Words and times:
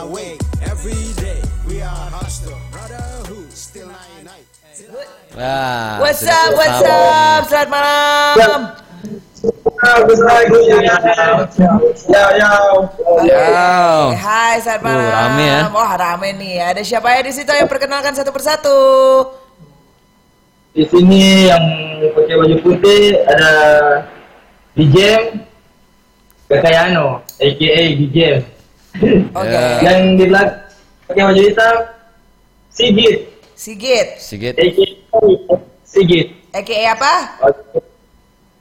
on 0.00 0.08
my 0.08 0.14
way. 0.14 0.38
Every 0.62 1.12
day 1.20 1.40
we 1.68 1.82
are 1.82 2.10
brotherhood. 2.72 3.52
Still 3.52 3.88
night 3.88 4.24
night. 4.24 4.46
Wah, 5.36 6.00
What's 6.00 6.24
up, 6.24 6.50
what's 6.56 6.82
up? 6.88 7.42
Selamat 7.46 7.68
malam. 7.68 8.56
Ya, 12.08 12.24
ya. 12.36 12.50
Yo. 13.24 13.40
Hai, 14.16 14.60
selamat 14.60 14.80
Uh, 14.80 14.88
malam. 14.88 15.12
rame 15.12 15.44
ya. 15.44 15.60
Wah, 15.72 15.92
rame 15.96 16.28
nih. 16.36 16.56
Ada 16.64 16.82
siapa 16.84 17.08
ya 17.16 17.20
di 17.24 17.32
situ 17.32 17.52
yang 17.52 17.68
perkenalkan 17.68 18.16
satu 18.16 18.32
persatu? 18.32 18.80
Di 20.72 20.84
sini 20.88 21.50
yang 21.50 21.64
pakai 22.14 22.36
baju 22.40 22.56
putih 22.62 23.20
ada 23.26 23.52
Dijem 24.76 25.44
Kakayano, 26.48 27.20
aka 27.36 27.80
Dijem. 27.96 28.59
Oke. 29.34 29.46
Ya. 29.46 29.62
Yang 29.86 30.00
di 30.18 30.24
belakang 30.26 30.58
pakai 31.10 31.22
baju 31.26 31.42
hitam 31.42 31.76
Sigit, 32.70 33.18
Sigit. 33.58 34.06
Sigit. 34.16 34.54
Sigit, 35.82 36.26
AKA 36.54 36.94
apa? 36.94 37.14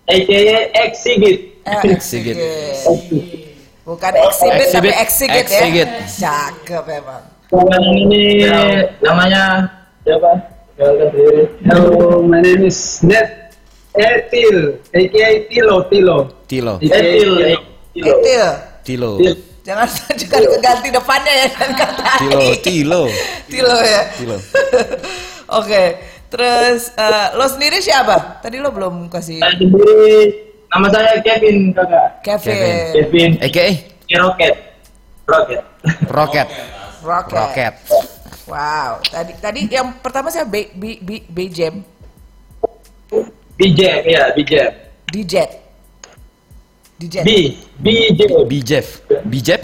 aka 0.09 0.41
X 0.89 0.91
Sigit. 1.05 1.37
Eh, 1.69 1.97
Sigit. 2.01 2.37
Bukan 3.85 4.13
exhibit, 4.21 4.67
tapi 4.69 4.89
Exhibit. 4.93 5.01
exhibit 5.01 5.45
ya. 5.49 5.61
Exhibit. 5.65 5.89
Cakep 6.21 6.85
emang. 6.93 7.23
Yang 7.49 7.85
ini 8.05 8.23
namanya 9.01 9.65
siapa? 10.05 10.31
Hello, 10.77 12.21
my 12.21 12.37
name 12.37 12.69
is 12.69 13.01
Ned 13.01 13.49
Etil, 13.97 14.77
aka 14.93 15.27
Tilo 15.49 15.89
Tilo. 15.89 16.17
Tilo. 16.45 16.77
Etil, 16.77 17.33
Tilo. 17.97 18.13
Etil. 18.13 18.45
Tilo. 18.85 19.11
Jangan 19.69 19.85
juga 20.17 20.37
ganti 20.57 20.89
depannya 20.89 21.33
ya 21.45 21.47
dan 21.53 21.71
kata 21.77 22.11
Tilo. 22.17 22.41
Tilo. 22.57 23.03
Tilo 23.45 23.77
ya. 23.85 24.01
Tilo. 24.17 24.37
Oke. 25.61 25.83
Terus 26.29 26.93
eh, 26.97 27.27
lo 27.37 27.45
sendiri 27.45 27.77
siapa? 27.77 28.41
Tadi 28.41 28.57
lo 28.57 28.73
belum 28.73 29.13
kasih 29.13 29.41
Saya 29.41 29.53
sendiri 29.61 30.13
nama 30.73 30.89
saya 30.89 31.21
Kevin 31.21 31.73
kakak. 31.73 32.07
Kevin. 32.25 32.85
Kevin. 32.97 33.29
AKA 33.45 33.67
Rocket. 34.17 34.55
Rocket. 35.29 35.61
Rocket. 36.09 36.47
Rocket. 37.05 37.37
Rocket. 37.37 37.73
Wow. 38.49 39.05
Tadi 39.05 39.33
tadi 39.37 39.61
yang 39.69 40.01
pertama 40.01 40.33
saya 40.33 40.49
B 40.49 40.73
B 40.73 40.97
B, 40.97 41.21
B 41.29 41.37
Jam, 41.53 41.85
BJ 43.59 43.81
ya 44.09 44.33
BJ. 44.33 44.53
DJ. 45.13 45.35
DJ. 46.99 47.23
B 47.23 47.63
BJ. 47.79 48.21
Bijef. 48.43 48.99
Bijef. 49.23 49.63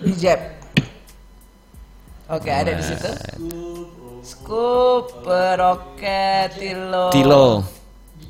B 0.00 0.06
Jam. 0.16 0.40
Oke, 2.32 2.48
ada 2.48 2.72
di 2.72 2.80
situ. 2.80 3.10
Scoop, 4.24 5.28
Rocket, 5.60 6.56
Tilo. 6.56 7.12
Tilo. 7.12 7.46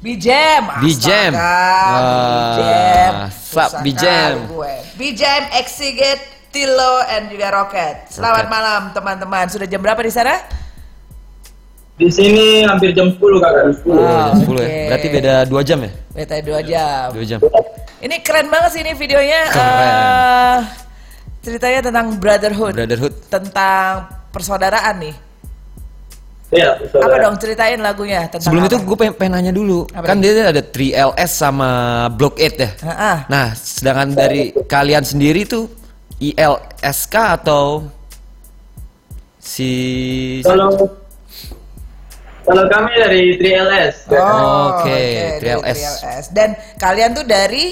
Bijam, 0.02 0.82
Bijam. 0.82 1.32
Bijam, 1.32 3.12
Wah, 3.14 3.30
sup, 3.30 3.80
Bijam. 3.86 4.50
Bijam, 4.98 5.42
Exigit, 5.56 6.20
Tilo, 6.50 7.06
and 7.06 7.30
juga 7.30 7.54
Rocket. 7.54 8.10
Selamat 8.10 8.44
Rocket. 8.44 8.52
malam 8.52 8.80
teman-teman. 8.90 9.46
Sudah 9.46 9.70
jam 9.70 9.78
berapa 9.78 10.02
di 10.02 10.10
sana? 10.10 10.42
Di 11.96 12.10
sini 12.10 12.66
hampir 12.66 12.92
jam 12.92 13.14
10 13.14 13.40
kakak. 13.40 13.62
10. 13.86 13.94
Ah, 13.94 14.34
10 14.34 14.42
ya. 14.42 14.66
oke. 14.66 14.66
Berarti 14.90 15.08
beda 15.08 15.34
2 15.48 15.62
jam 15.62 15.80
ya? 15.86 16.05
Beta 16.16 16.40
dua 16.40 16.64
jam. 16.64 17.12
2 17.12 17.20
jam. 17.22 17.40
Ini 17.96 18.16
keren 18.20 18.48
banget 18.48 18.70
sih 18.72 18.80
ini 18.80 18.92
videonya. 18.92 19.40
Keren. 19.52 19.84
eh, 19.84 20.58
ceritanya 21.40 21.80
tentang 21.84 22.06
brotherhood, 22.16 22.72
Brotherhood. 22.74 23.14
tentang 23.28 24.08
persaudaraan 24.32 24.96
nih. 24.98 25.16
Iya. 26.46 26.78
Apa 26.78 27.16
dong 27.18 27.36
ceritain 27.36 27.76
lagunya 27.76 28.24
tentang 28.26 28.48
Sebelum 28.48 28.64
apa? 28.64 28.70
itu 28.70 28.76
gue 28.80 28.96
pengen, 28.96 29.14
pengen 29.14 29.32
nanya 29.34 29.52
dulu. 29.52 29.84
Apa 29.90 30.04
kan 30.06 30.22
dia 30.22 30.46
ada 30.46 30.62
3LS 30.62 31.32
sama 31.32 31.68
Block 32.08 32.38
8 32.38 32.54
ya. 32.56 32.70
Ah, 32.86 33.18
Nah, 33.26 33.46
sedangkan 33.52 34.14
dari 34.14 34.42
kalian 34.64 35.02
sendiri 35.02 35.42
tuh 35.42 35.66
ILSK 36.16 37.14
atau 37.36 37.84
si 39.36 39.70
Kalau 40.40 40.70
kalau 42.46 42.64
kami 42.70 42.90
dari 42.94 43.22
3LS. 43.36 43.94
Oh, 44.08 44.78
Oke, 44.78 44.94
dari 44.94 45.42
3LS. 45.42 45.78
3LS. 45.98 46.24
Dan 46.30 46.48
kalian 46.78 47.10
tuh 47.12 47.26
dari 47.26 47.64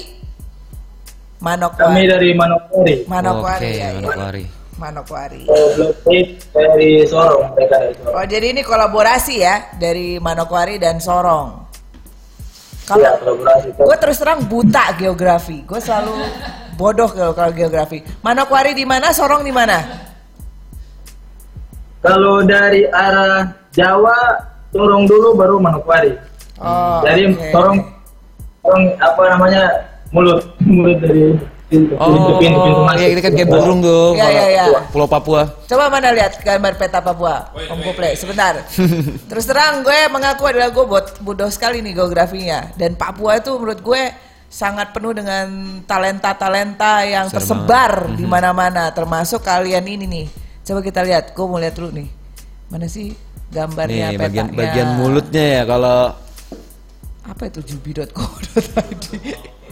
Kami 1.35 1.61
Manokwari. 1.61 2.03
dari 2.05 2.29
Manokwari. 2.33 2.95
Manokwari 3.05 3.63
Oke, 3.63 3.71
ya, 3.71 3.87
ya. 3.87 4.01
Manokwari. 4.01 4.45
Manokwari. 4.75 5.41
Block 5.47 5.95
8 6.03 6.51
dari 6.51 6.89
Sorong, 7.07 7.55
mereka 7.55 7.75
dari 7.79 7.93
Sorong. 7.95 8.11
Oh, 8.13 8.25
jadi 8.27 8.45
ini 8.51 8.61
kolaborasi 8.61 9.35
ya 9.39 9.55
dari 9.77 10.19
Manokwari 10.19 10.75
dan 10.75 10.99
Sorong. 10.99 11.63
Kalau 12.83 12.99
Iya, 12.99 13.11
kolaborasi. 13.17 13.67
gue 13.77 13.97
terus 13.97 14.17
terang 14.19 14.43
buta 14.45 14.93
geografi, 14.93 15.63
gue 15.63 15.79
selalu 15.79 16.13
bodoh 16.75 17.07
kalau 17.07 17.31
kalau 17.31 17.49
geografi. 17.49 18.03
Manokwari 18.19 18.73
di 18.73 18.83
mana, 18.83 19.09
Sorong 19.09 19.41
di 19.41 19.53
mana? 19.53 19.79
Kalau 22.01 22.45
dari 22.45 22.85
arah 22.85 23.49
Jawa, 23.71 24.37
Sorong 24.75 25.07
dulu 25.07 25.27
baru 25.39 25.55
Manokwari. 25.55 26.11
Oh, 26.59 26.99
Jadi 27.07 27.31
oke. 27.31 27.47
Sorong, 27.55 27.77
Sorong 28.59 28.83
apa 28.99 29.21
namanya 29.31 29.63
mulut 30.11 30.43
mulut 30.67 30.99
dari 30.99 31.31
pintu 31.65 31.95
pintu 31.97 32.31
pintu, 32.37 32.57
pintu 32.61 32.77
Oh, 32.77 32.85
masuk. 32.85 32.99
iya 33.01 33.07
ini 33.09 33.21
kan 33.23 33.31
kayak 33.31 33.49
burung 33.49 33.79
tuh. 33.79 34.13
Iya, 34.13 34.27
iya, 34.29 34.45
iya. 34.51 34.65
Pulau 34.91 35.07
Papua. 35.07 35.47
Coba 35.65 35.87
mana 35.87 36.11
lihat 36.11 36.37
gambar 36.37 36.75
peta 36.75 36.99
Papua, 36.99 37.49
Om 37.55 37.79
Kuple, 37.81 38.13
sebentar. 38.19 38.67
Terus 39.31 39.45
terang 39.47 39.79
gue 39.81 39.99
mengaku 40.11 40.43
adalah 40.45 40.69
gue 40.69 40.85
bot 40.85 41.07
bodoh 41.23 41.47
sekali 41.47 41.79
nih 41.79 41.95
geografinya. 41.95 42.69
Dan 42.75 42.99
Papua 42.99 43.39
itu 43.39 43.55
menurut 43.55 43.79
gue 43.79 44.03
sangat 44.45 44.91
penuh 44.91 45.11
dengan 45.11 45.47
talenta-talenta 45.83 47.01
yang 47.03 47.27
Seru 47.27 47.41
tersebar 47.41 48.11
di 48.13 48.23
mana-mana, 48.27 48.91
termasuk 48.93 49.41
kalian 49.41 49.83
ini 49.83 50.05
nih. 50.05 50.27
Coba 50.65 50.79
kita 50.79 51.01
lihat, 51.01 51.33
gue 51.33 51.45
mau 51.47 51.57
lihat 51.57 51.75
dulu 51.75 51.91
nih. 51.91 52.07
Mana 52.69 52.85
sih 52.85 53.13
gambarnya 53.55 54.11
Nih, 54.11 54.19
petanya? 54.19 54.23
bagian 54.27 54.47
bagian 54.51 54.89
mulutnya 54.99 55.45
ya 55.57 55.63
kalau 55.63 55.99
Apa 57.25 57.49
itu 57.49 57.59
jubi.co.id? 57.63 59.05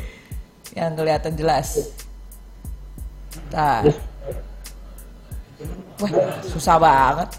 yang 0.80 0.98
kelihatan 0.98 1.38
jelas. 1.38 1.94
Nah. 3.54 3.86
Wah, 6.02 6.12
susah 6.44 6.82
banget. 6.82 7.30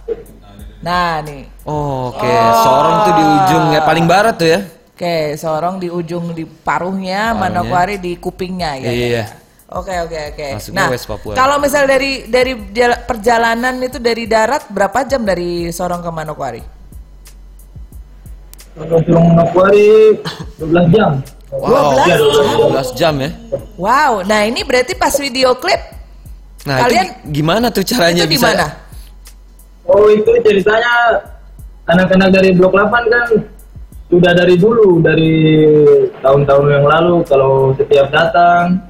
Nah, 0.78 1.18
nih. 1.18 1.50
Oh, 1.66 2.14
Oke, 2.14 2.28
Oh. 2.28 2.62
Sorong 2.62 2.96
tuh 3.02 3.14
di 3.16 3.24
ujung 3.26 3.64
ya 3.74 3.80
paling 3.82 4.06
barat 4.06 4.34
tuh 4.38 4.48
ya. 4.48 4.60
Oke, 4.94 5.34
Sorong 5.34 5.82
di 5.82 5.90
ujung 5.90 6.30
di 6.30 6.46
paruhnya, 6.46 7.34
Paruhnya. 7.34 7.50
Manokwari 7.50 7.98
di 7.98 8.14
kupingnya 8.14 8.78
ya. 8.78 8.86
ya, 8.86 8.92
Iya. 8.94 9.08
ya. 9.10 9.24
Oke, 9.74 9.90
oke, 10.00 10.18
oke. 10.30 10.46
Masuknya 10.54 10.78
Nah, 10.78 10.88
West 10.88 11.06
Papua. 11.06 11.32
kalau 11.34 11.56
misal 11.58 11.82
dari 11.84 12.24
dari 12.24 12.54
jala- 12.70 13.02
perjalanan 13.02 13.74
itu 13.80 13.98
dari 13.98 14.24
darat 14.24 14.66
berapa 14.68 15.02
jam 15.02 15.20
dari 15.20 15.66
Sorong 15.68 15.98
ke 15.98 16.08
Manokwari? 16.08 16.62
Kalau 18.72 18.98
Sorong 19.00 19.26
Manokwari 19.28 20.14
12 20.58 20.86
jam. 20.90 21.10
Wow, 21.50 21.94
12 21.96 22.06
Iya, 22.06 22.16
12 22.56 22.88
jam 22.94 23.14
ya. 23.16 23.30
Wow, 23.76 24.22
nah 24.22 24.42
ini 24.42 24.62
berarti 24.62 24.94
pas 24.94 25.14
video 25.14 25.54
klip 25.54 25.78
Nah, 26.64 26.80
Kalian- 26.80 27.04
itu 27.04 27.14
gi- 27.20 27.32
gimana 27.34 27.66
tuh 27.68 27.84
caranya 27.84 28.24
itu 28.24 28.30
di 28.30 28.36
bisa? 28.36 28.50
Oh 29.84 30.08
itu 30.08 30.32
ceritanya 30.40 31.20
anak-anak 31.84 32.32
dari 32.32 32.50
Blok 32.50 32.72
8 32.72 33.04
kan 33.04 33.28
sudah 34.08 34.32
dari 34.32 34.56
dulu 34.56 34.96
dari 34.98 35.34
tahun-tahun 36.18 36.66
yang 36.70 36.86
lalu 36.88 37.20
kalau 37.22 37.52
setiap 37.74 38.08
datang 38.08 38.80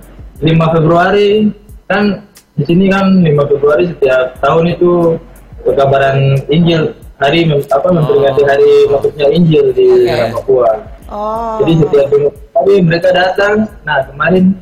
5 0.42 0.74
Februari 0.74 1.52
kan 1.86 2.24
di 2.54 2.62
sini 2.66 2.90
kan 2.90 3.22
5 3.22 3.50
Februari 3.54 3.84
setiap 3.90 4.38
tahun 4.42 4.74
itu 4.74 5.18
perkabaran 5.62 6.38
Injil 6.50 6.94
hari 7.22 7.46
apa 7.50 7.88
memperingati 7.88 8.42
hari 8.42 8.72
masuknya 8.90 9.26
Injil 9.30 9.70
di 9.70 9.86
daerah 10.06 10.34
Papua. 10.34 10.70
Oh. 11.08 11.62
Jadi 11.62 11.72
setiap 11.86 12.06
minggu 12.10 12.30
hari 12.58 12.74
mereka 12.82 13.08
datang. 13.14 13.70
Nah 13.86 14.02
kemarin 14.10 14.58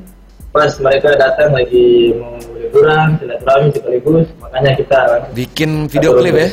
pas 0.53 0.73
mereka 0.77 1.17
datang 1.17 1.57
lagi 1.57 2.13
mau 2.21 2.37
liburan 2.61 3.17
silaturahmi 3.17 3.69
sekaligus 3.73 4.27
makanya 4.37 4.73
kita 4.77 4.99
bikin 5.33 5.89
video 5.89 6.13
klip 6.21 6.37
ya? 6.37 6.49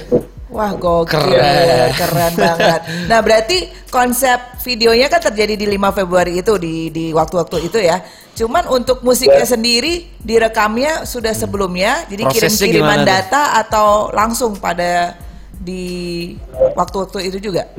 Wah 0.50 0.74
gokil, 0.74 1.30
Keren. 1.30 1.94
keren, 1.94 2.34
banget. 2.34 2.82
Nah 3.06 3.22
berarti 3.22 3.70
konsep 3.94 4.58
videonya 4.66 5.06
kan 5.06 5.22
terjadi 5.22 5.54
di 5.54 5.66
5 5.78 5.94
Februari 5.94 6.42
itu 6.42 6.58
di 6.58 6.90
di 6.90 7.14
waktu-waktu 7.14 7.70
itu 7.70 7.78
ya. 7.78 8.02
Cuman 8.34 8.66
untuk 8.74 9.06
musiknya 9.06 9.46
sendiri 9.46 10.10
direkamnya 10.18 11.06
sudah 11.06 11.38
sebelumnya, 11.38 12.02
jadi 12.10 12.26
kirim-kiriman 12.26 12.82
gimana 12.82 13.06
tuh? 13.06 13.10
data 13.14 13.44
atau 13.62 13.88
langsung 14.10 14.58
pada 14.58 15.14
di 15.54 16.34
waktu-waktu 16.74 17.30
itu 17.30 17.38
juga. 17.52 17.70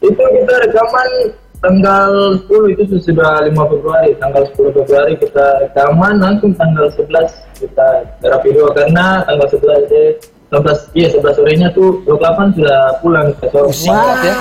itu 0.00 0.16
kita 0.16 0.54
rekaman 0.64 1.34
tanggal 1.60 2.40
10 2.46 2.72
itu 2.78 2.96
sudah 3.02 3.42
5 3.42 3.52
Februari. 3.52 4.14
Tanggal 4.22 4.46
10 4.54 4.76
Februari 4.76 5.12
kita 5.18 5.66
rekaman 5.66 6.22
langsung 6.22 6.54
tanggal 6.54 6.86
11 6.94 7.10
kita 7.58 7.88
garap 8.22 8.40
video 8.46 8.70
karena 8.70 9.26
tanggal 9.26 9.50
11 9.50 9.90
eh, 9.92 10.10
11 10.50 10.98
iya 10.98 11.08
11 11.14 11.38
sorenya 11.38 11.68
tuh 11.70 12.02
28 12.10 12.58
sudah 12.58 12.80
pulang 12.98 13.30
ke 13.38 13.46
Sorong. 13.54 13.70
Singkat 13.70 14.18
ya. 14.26 14.34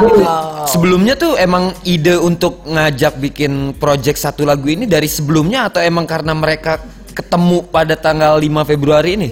Wow. 0.00 0.64
Sebelumnya 0.64 1.12
tuh 1.12 1.36
emang 1.36 1.76
ide 1.84 2.16
untuk 2.16 2.64
ngajak 2.64 3.20
bikin 3.20 3.76
project 3.76 4.16
satu 4.16 4.48
lagu 4.48 4.64
ini 4.72 4.88
dari 4.88 5.04
sebelumnya 5.04 5.68
atau 5.68 5.84
emang 5.84 6.08
karena 6.08 6.32
mereka 6.32 6.80
ketemu 7.12 7.68
pada 7.68 8.00
tanggal 8.00 8.40
5 8.40 8.64
Februari 8.64 9.10
ini? 9.20 9.28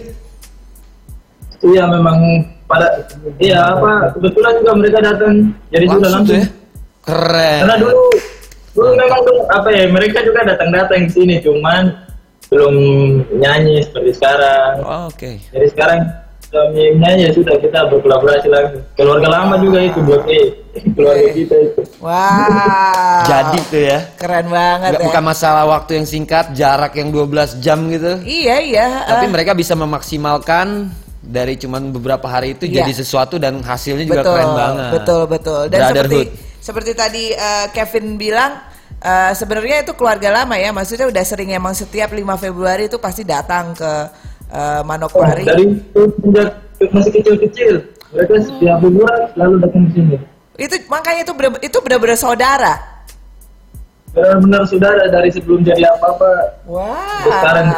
Iya 1.64 1.88
memang 1.88 2.52
pada 2.68 3.08
iya 3.40 3.72
apa 3.72 4.12
kebetulan 4.12 4.52
juga 4.60 4.72
mereka 4.76 4.98
datang 5.00 5.56
jadi 5.72 5.86
sudah 5.88 6.10
langsung. 6.20 6.36
ya. 6.36 6.46
Keren. 7.04 7.60
Karena 7.64 7.76
dulu 7.80 8.00
dulu 8.76 8.90
memang 8.92 9.20
tuh 9.24 9.38
apa 9.48 9.68
ya 9.72 9.88
mereka 9.88 10.20
juga 10.20 10.44
datang-datang 10.44 11.08
ke 11.08 11.10
sini 11.16 11.40
cuman 11.40 12.03
belum 12.54 12.74
nyanyi 13.34 13.82
seperti 13.82 14.10
sekarang. 14.14 14.72
Oh, 14.86 15.10
Oke. 15.10 15.42
Jadi 15.50 15.66
sekarang 15.74 16.06
kami 16.54 17.02
nyanyi 17.02 17.26
ya 17.26 17.32
sudah 17.34 17.58
kita 17.58 17.90
berkolaborasi 17.90 18.46
lagi. 18.46 18.78
Keluarga 18.94 19.26
lama 19.42 19.58
juga 19.58 19.82
itu 19.82 19.98
Blok 20.06 20.22
E. 20.30 20.42
Keluarga 20.94 21.28
kita 21.34 21.54
itu. 21.58 21.82
Wow. 21.98 23.26
Jadi 23.26 23.58
tuh 23.66 23.82
ya. 23.82 23.98
Keren 24.14 24.46
banget 24.54 24.90
Nggak, 24.94 25.02
ya. 25.02 25.06
bukan 25.10 25.24
masalah 25.26 25.64
waktu 25.66 25.90
yang 25.98 26.06
singkat, 26.06 26.54
jarak 26.54 26.94
yang 26.94 27.10
12 27.10 27.58
jam 27.58 27.90
gitu. 27.90 28.22
Iya 28.22 28.56
iya. 28.62 28.86
Tapi 29.02 29.26
ah. 29.26 29.30
mereka 29.34 29.52
bisa 29.58 29.74
memaksimalkan 29.74 30.94
dari 31.24 31.58
cuman 31.58 31.90
beberapa 31.90 32.30
hari 32.30 32.54
itu 32.54 32.70
Iya. 32.70 32.84
jadi 32.86 32.92
sesuatu 33.02 33.40
dan 33.40 33.58
hasilnya 33.64 34.06
juga 34.06 34.22
betul, 34.22 34.34
keren 34.38 34.52
banget. 34.54 34.90
Betul 34.94 35.22
betul. 35.26 35.60
Dan 35.72 35.80
seperti 35.90 36.20
seperti 36.62 36.92
tadi 36.94 37.24
eh, 37.34 37.66
Kevin 37.74 38.14
bilang 38.14 38.73
eh, 39.04 39.32
sebenarnya 39.32 39.84
itu 39.84 39.92
keluarga 39.92 40.32
lama 40.34 40.56
ya. 40.56 40.72
Maksudnya 40.72 41.06
udah 41.06 41.22
sering 41.22 41.52
emang 41.52 41.72
setiap 41.72 42.08
5 42.08 42.18
Februari 42.40 42.88
itu 42.88 42.96
pasti 42.96 43.22
datang 43.22 43.70
ke 43.72 43.92
eh, 44.48 44.80
Oh, 44.80 44.80
Manokwari. 44.82 45.44
dari 45.44 45.68
sejak 45.92 46.48
masih 46.90 47.12
kecil-kecil 47.14 47.74
mereka 48.10 48.34
setiap 48.40 48.78
bulan 48.78 49.20
selalu 49.32 49.54
datang 49.60 49.82
ke 49.84 49.90
sini. 49.92 50.16
Itu 50.54 50.74
makanya 50.86 51.20
itu 51.22 51.32
bener, 51.32 51.50
itu 51.60 51.78
benar-benar 51.80 52.14
saudara. 52.14 52.74
Benar-benar 54.14 54.62
saudara 54.70 55.10
dari 55.10 55.26
sebelum 55.28 55.66
jadi 55.66 55.90
apa-apa. 55.90 56.30
Wah, 56.64 57.18
Sekarang- 57.26 57.68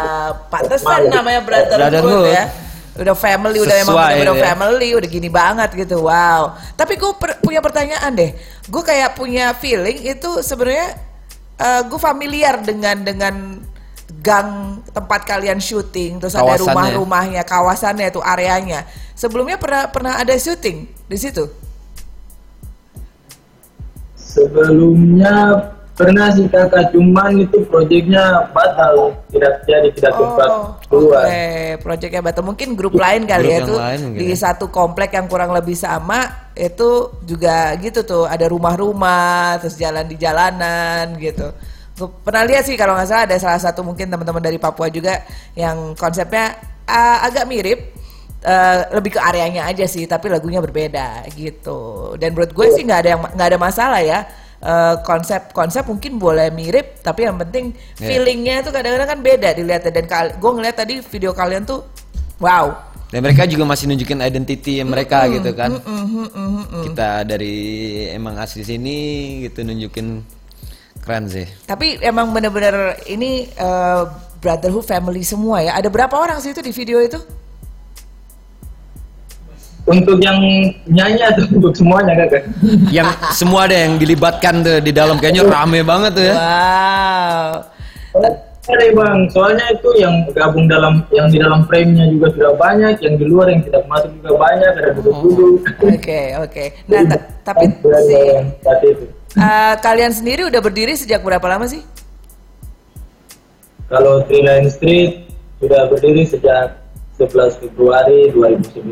pantesan 0.53 1.09
namanya 1.09 1.41
brotherhood, 1.41 2.29
ya. 2.29 2.45
Udah 2.97 3.13
family, 3.13 3.61
udah 3.61 3.77
emang 3.77 3.93
Sesuai 3.93 4.09
bener-bener 4.11 4.37
ya. 4.37 4.45
family, 4.47 4.89
udah 4.93 5.09
gini 5.09 5.29
banget 5.29 5.71
gitu. 5.75 6.05
Wow. 6.05 6.57
Tapi 6.73 6.97
gue 6.97 7.13
punya 7.41 7.61
pertanyaan 7.61 8.13
deh. 8.13 8.33
Gue 8.69 8.81
kayak 8.81 9.17
punya 9.17 9.53
feeling 9.53 9.97
itu 10.03 10.41
sebenarnya 10.41 10.97
gue 11.61 12.01
familiar 12.01 12.61
dengan 12.61 12.97
dengan 13.01 13.35
gang 14.21 14.81
tempat 14.93 15.25
kalian 15.25 15.59
syuting, 15.59 16.21
terus 16.21 16.37
ada 16.37 16.57
rumah-rumahnya, 16.61 17.43
kawasannya 17.43 18.13
itu 18.13 18.21
areanya. 18.21 18.85
Sebelumnya 19.17 19.57
pernah 19.57 19.89
pernah 19.89 20.21
ada 20.21 20.37
syuting 20.37 20.85
di 21.09 21.17
situ? 21.17 21.49
Sebelumnya 24.17 25.73
pernah 25.97 26.29
sih 26.29 26.45
kakak 26.53 26.93
cuman 26.93 27.41
itu 27.41 27.65
proyeknya 27.73 28.53
batal 28.53 29.17
tidak 29.33 29.65
jadi 29.65 29.89
tidak 29.97 30.13
sempat 30.13 30.49
keluar. 30.93 31.25
Oh, 31.25 31.33
oke. 31.33 31.81
Proyeknya 31.81 32.21
Batu 32.21 32.41
mungkin 32.45 32.69
grup 32.77 33.01
lain 33.01 33.25
kali 33.25 33.49
Grup 33.49 33.57
ya 33.57 33.59
tuh 33.65 33.79
lain 33.81 34.01
mungkin 34.05 34.21
di 34.21 34.29
ya. 34.29 34.37
satu 34.37 34.69
komplek 34.69 35.17
yang 35.17 35.25
kurang 35.25 35.57
lebih 35.57 35.73
sama 35.73 36.53
itu 36.53 37.17
juga 37.25 37.73
gitu 37.81 38.05
tuh 38.05 38.29
ada 38.29 38.45
rumah-rumah 38.45 39.57
terus 39.65 39.81
jalan 39.81 40.05
di 40.05 40.21
jalanan 40.21 41.17
gitu. 41.17 41.49
Pernah 41.97 42.45
lihat 42.45 42.69
sih 42.69 42.77
kalau 42.77 42.93
nggak 42.93 43.09
salah 43.09 43.25
ada 43.25 43.37
salah 43.41 43.61
satu 43.61 43.81
mungkin 43.81 44.13
teman-teman 44.13 44.45
dari 44.45 44.61
Papua 44.61 44.93
juga 44.93 45.25
yang 45.57 45.97
konsepnya 45.97 46.61
ah, 46.85 47.25
agak 47.25 47.49
mirip. 47.49 47.81
eh, 48.47 48.79
lebih 48.95 49.19
ke 49.19 49.21
areanya 49.21 49.67
aja 49.67 49.89
sih, 49.91 50.07
tapi 50.07 50.31
lagunya 50.31 50.63
berbeda 50.63 51.27
gitu. 51.35 52.15
Dan 52.15 52.37
menurut 52.37 52.55
gue 52.55 52.67
sih 52.79 52.87
nggak 52.87 53.01
ada 53.03 53.11
yang 53.17 53.21
nggak 53.35 53.49
ada 53.49 53.59
masalah 53.59 54.01
ya. 54.05 54.23
Eh, 54.67 54.97
konsep 55.07 55.55
konsep 55.55 55.87
mungkin 55.87 56.19
boleh 56.19 56.51
mirip, 56.51 56.99
tapi 56.99 57.23
yang 57.23 57.39
penting 57.39 57.71
Iya. 58.03 58.19
feelingnya 58.19 58.67
itu 58.67 58.75
kadang-kadang 58.75 59.15
kan 59.15 59.21
beda 59.23 59.55
dilihatnya 59.55 59.93
dan 59.95 60.05
gue 60.43 60.51
ngeliat 60.59 60.75
tadi 60.75 60.99
video 61.07 61.31
kalian 61.31 61.63
tuh 61.63 61.87
wow 62.43 62.75
Dan 63.07 63.23
mereka 63.23 63.47
juga 63.47 63.63
masih 63.63 63.87
nunjukin 63.87 64.19
identity 64.19 64.83
mereka 64.83 65.31
gitu 65.31 65.55
kan. 65.55 65.79
Kita 66.83 67.23
dari 67.23 67.55
emang 68.11 68.35
asli 68.43 68.67
sini 68.67 68.99
gitu 69.47 69.63
nunjukin 69.63 70.27
keren 70.99 71.31
sih. 71.31 71.47
tapi 71.71 72.03
emang 72.03 72.35
bener-bener 72.35 72.99
ini 73.07 73.47
eh, 73.47 74.03
brotherhood 74.43 74.83
family 74.83 75.23
semua 75.23 75.63
ya 75.63 75.79
ada 75.79 75.87
berapa 75.87 76.11
orang 76.11 76.43
sih 76.43 76.51
itu 76.51 76.59
di 76.59 76.75
video 76.75 76.99
itu 76.99 77.23
Untuk 79.87 80.19
yang 80.19 80.39
nyanyi 80.91 81.23
atau 81.23 81.47
untuk 81.57 81.71
semuanya 81.73 82.27
kakak? 82.27 82.43
Yang 82.91 83.09
semua 83.31 83.71
ada 83.71 83.77
yang 83.87 84.03
dilibatkan 84.03 84.67
tuh 84.67 84.83
di 84.83 84.91
dalam 84.91 85.17
kayaknya 85.17 85.47
rame 85.47 85.87
banget 85.87 86.11
tuh 86.19 86.25
ya. 86.27 86.35
wow 86.35 87.51
Ada 88.67 88.91
bang, 88.91 89.31
soalnya 89.31 89.63
itu 89.71 89.95
yang 89.95 90.27
gabung 90.35 90.67
dalam 90.67 91.07
yang 91.15 91.31
di 91.31 91.39
dalam 91.39 91.63
frame-nya 91.71 92.11
juga 92.11 92.35
sudah 92.35 92.51
banyak, 92.59 92.99
yang 92.99 93.15
di 93.15 93.23
luar 93.23 93.47
yang 93.47 93.63
tidak 93.63 93.87
masuk 93.87 94.11
juga 94.19 94.35
banyak, 94.35 94.73
ada 94.75 94.91
duduk-duduk. 94.91 95.63
oke 95.87 96.21
oke 96.43 96.65
nah 96.91 97.01
ta- 97.07 97.23
tapi 97.47 97.71
si 97.71 98.19
eh, 99.39 99.75
kalian 99.79 100.11
sendiri 100.11 100.51
udah 100.51 100.59
berdiri 100.59 100.99
sejak 100.99 101.23
berapa 101.23 101.47
lama 101.47 101.71
sih 101.71 101.79
Kalau 103.87 104.27
Three 104.27 104.43
Line 104.43 104.67
Street 104.67 105.31
sudah 105.63 105.87
berdiri 105.87 106.27
sejak 106.27 106.75
11 107.23 107.63
Februari 107.63 108.35
2011. 108.35 108.83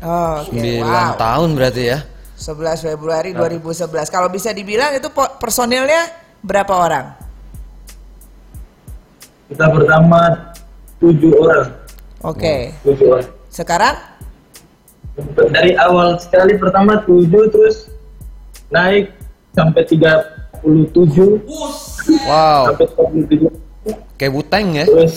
Oh, 0.00 0.34
oke 0.42 0.52
9 0.52 0.80
wow 0.80 1.10
tahun 1.16 1.48
berarti 1.54 1.82
ya. 1.86 1.98
11 2.34 2.54
Februari 2.84 3.30
2011 3.32 3.74
kalau 4.08 4.28
bisa 4.28 4.50
dibilang 4.50 4.94
itu 4.94 5.10
personilnya 5.36 6.06
berapa 6.40 6.70
orang 6.72 7.06
Kita 9.48 9.64
pertama 9.66 10.52
tujuh 10.98 11.32
orang, 11.34 11.66
oke 12.20 12.54
tujuh 12.84 13.06
orang. 13.08 13.28
sekarang 13.48 13.96
Dari 15.50 15.74
awal 15.74 16.14
sekali 16.14 16.54
pertama 16.54 17.02
tujuh 17.02 17.50
terus 17.50 17.90
naik 18.68 19.10
sampai 19.50 19.82
37 19.82 20.62
Wow, 22.22 22.70
sampai 22.70 22.86
37 23.26 23.50
kayak 24.14 24.32
Wuteng 24.32 24.74
ya. 24.74 24.84
terus 24.84 25.14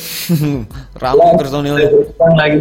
Rame 1.02 1.28
personilnya. 1.36 1.86
berkurang 1.86 2.36
lagi. 2.36 2.60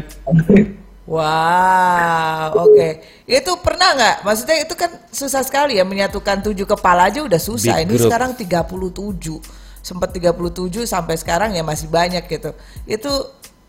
Wow, 1.10 2.70
oke. 2.70 3.02
Itu 3.26 3.58
pernah 3.58 3.98
nggak? 3.98 4.16
Maksudnya 4.22 4.62
itu 4.62 4.78
kan 4.78 4.94
susah 5.10 5.42
sekali 5.42 5.74
ya 5.74 5.82
menyatukan 5.82 6.38
tujuh 6.38 6.70
kepala 6.70 7.10
aja 7.10 7.26
udah 7.26 7.40
susah. 7.42 7.82
Big 7.82 7.90
Ini 7.90 7.94
group. 7.98 8.06
sekarang 8.06 8.30
37. 8.38 9.42
Sempat 9.82 10.14
37 10.14 10.86
sampai 10.86 11.18
sekarang 11.18 11.50
ya 11.58 11.66
masih 11.66 11.90
banyak 11.90 12.30
gitu. 12.30 12.54
Itu 12.86 13.10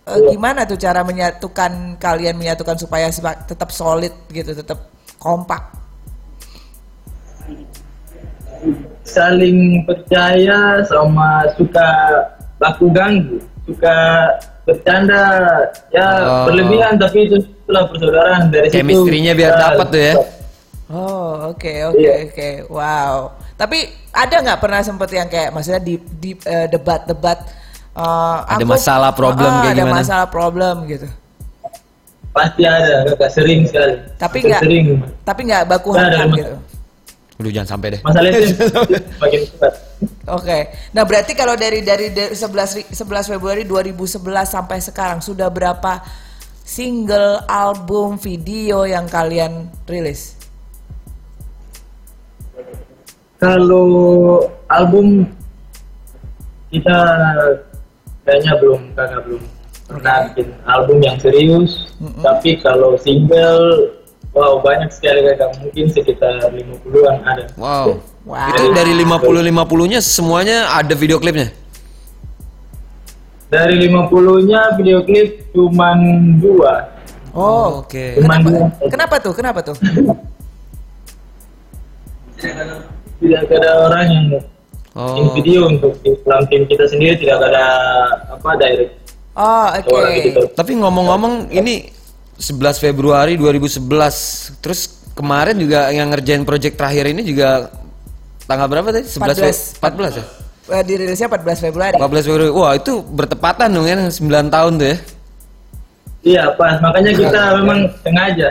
eh, 0.06 0.20
gimana 0.30 0.70
tuh 0.70 0.78
cara 0.78 1.02
menyatukan 1.02 1.98
kalian 1.98 2.38
menyatukan 2.38 2.78
supaya 2.78 3.10
tetap 3.50 3.74
solid 3.74 4.14
gitu, 4.30 4.54
tetap 4.54 4.94
kompak? 5.18 5.82
saling 9.12 9.84
percaya 9.84 10.86
sama 10.88 11.44
suka 11.58 11.90
laku 12.62 12.88
ganggu 12.94 13.42
suka 13.66 13.98
bercanda 14.64 15.22
ya 15.90 16.06
Oh. 16.22 16.46
berlebihan 16.46 16.96
tapi 16.96 17.26
itu 17.26 17.36
itulah 17.40 17.88
persaudaraan 17.88 18.48
dari 18.48 18.68
situ 18.68 18.78
Chemistry-nya 18.78 19.34
biar 19.34 19.54
dapet 19.56 19.88
tuh 19.88 20.02
ya. 20.02 20.14
Oh, 20.88 21.50
oke 21.50 21.74
oke 21.88 21.98
Iya. 21.98 22.14
oke. 22.28 22.50
Wow. 22.68 23.14
Tapi 23.54 23.78
ada 24.12 24.36
nggak 24.38 24.60
pernah 24.60 24.82
sempet 24.82 25.10
yang 25.10 25.26
kayak 25.26 25.50
maksudnya 25.50 25.80
di 25.80 25.96
di 26.14 26.36
eh, 26.36 26.68
debat-debat 26.68 27.40
eh, 27.92 28.38
Ada 28.46 28.60
aku- 28.60 28.70
masalah, 28.70 29.12
problem 29.12 29.50
Ah, 29.50 29.62
kayak 29.62 29.74
ada 29.74 29.84
gimana? 29.84 30.00
masalah 30.00 30.28
problem 30.28 30.76
gitu. 30.86 31.08
pasti 32.32 32.64
ada 32.64 33.04
kakak 33.06 33.28
sering 33.30 33.68
sekali 33.68 34.00
Tapi 34.16 34.38
nggak 34.42 34.62
sering 34.62 34.86
tapi 35.22 35.42
nggak 35.44 35.64
baku 35.68 35.90
hantam 35.92 36.32
gitu. 36.32 36.56
Udah 37.42 37.52
jangan 37.52 37.70
sampai 37.78 37.88
deh. 37.98 38.02
masalah 38.06 38.30
itu 38.30 38.66
bagian 39.22 39.42
Oke. 40.30 40.60
Nah, 40.94 41.04
berarti 41.06 41.34
kalau 41.38 41.54
dari 41.58 41.82
dari, 41.82 42.10
dari 42.14 42.34
11 42.34 42.78
ri- 42.78 42.90
11 42.94 43.34
Februari 43.38 43.66
2011 43.66 44.22
sampai 44.46 44.78
sekarang 44.82 45.20
sudah 45.22 45.50
berapa 45.50 46.02
single, 46.62 47.46
album, 47.50 48.22
video 48.22 48.86
yang 48.86 49.10
kalian 49.10 49.70
rilis? 49.90 50.42
kalau 53.42 54.46
album 54.70 55.26
kita 56.70 56.98
kayaknya 58.22 58.54
belum 58.62 58.82
kakak 58.94 59.22
belum 59.26 59.44
pernah 59.90 60.16
bikin 60.30 60.48
album 60.70 60.98
yang 61.02 61.18
serius 61.18 61.90
tapi 62.22 62.62
kalau 62.62 62.96
single 63.02 63.90
wow 64.32 64.60
banyak 64.60 64.90
sekali 64.90 65.20
kakak 65.24 65.50
mungkin 65.60 65.86
sekitar 65.90 66.40
50-an 66.48 67.18
ada 67.22 67.44
Wow. 67.56 68.00
Wow. 68.22 68.48
Itu 68.54 68.72
dari 68.72 68.94
50 68.96 69.42
50-nya 69.44 70.00
semuanya 70.00 70.70
ada 70.70 70.94
video 70.94 71.18
klipnya. 71.18 71.50
Dari 73.50 73.76
50-nya 73.84 74.78
video 74.78 75.02
klip 75.02 75.50
cuman 75.52 75.98
dua. 76.38 76.88
Oh, 77.34 77.82
Oke. 77.82 78.16
Cuman 78.16 78.40
Kenapa, 78.40 78.50
dua. 78.78 78.88
kenapa 78.88 79.16
tuh? 79.18 79.34
Kenapa 79.34 79.60
tuh? 79.62 79.76
Tidak 83.22 83.42
ada 83.50 83.72
orang 83.86 84.06
yang 84.08 84.26
Oh. 84.92 85.16
in 85.16 85.32
video 85.32 85.72
untuk 85.72 85.96
di 86.04 86.12
dalam 86.28 86.44
tim 86.52 86.68
kita 86.68 86.84
sendiri 86.84 87.16
tidak 87.16 87.40
ada 87.48 87.64
apa 88.28 88.60
direct 88.60 88.92
Oh, 89.40 89.72
oke. 89.72 89.88
orang 89.88 90.20
gitu. 90.20 90.44
Tapi 90.52 90.72
ngomong-ngomong 90.76 91.48
ini 91.48 91.88
11 92.42 92.82
Februari 92.82 93.38
2011. 93.38 94.58
Terus 94.60 94.90
kemarin 95.14 95.56
juga 95.62 95.94
yang 95.94 96.10
ngerjain 96.10 96.42
project 96.42 96.76
terakhir 96.76 97.14
ini 97.14 97.22
juga 97.22 97.70
tanggal 98.50 98.66
berapa 98.66 98.90
tadi? 98.90 99.06
11 99.06 99.38
Fe- 99.38 99.78
14 99.78 100.18
ya? 100.18 100.26
Eh, 100.72 100.84
Dirilisnya 100.84 101.30
14 101.30 101.62
Februari. 101.62 101.96
14 102.02 102.26
Februari. 102.26 102.52
Wah, 102.52 102.74
itu 102.74 103.06
bertepatan 103.06 103.70
dong 103.70 103.86
ya 103.86 103.96
9 104.10 104.50
tahun 104.50 104.74
tuh 104.82 104.88
ya. 104.90 104.98
Iya 106.22 106.54
pas 106.54 106.78
makanya 106.78 107.18
kita 107.18 107.42
memang 107.58 107.90
sengaja. 108.06 108.48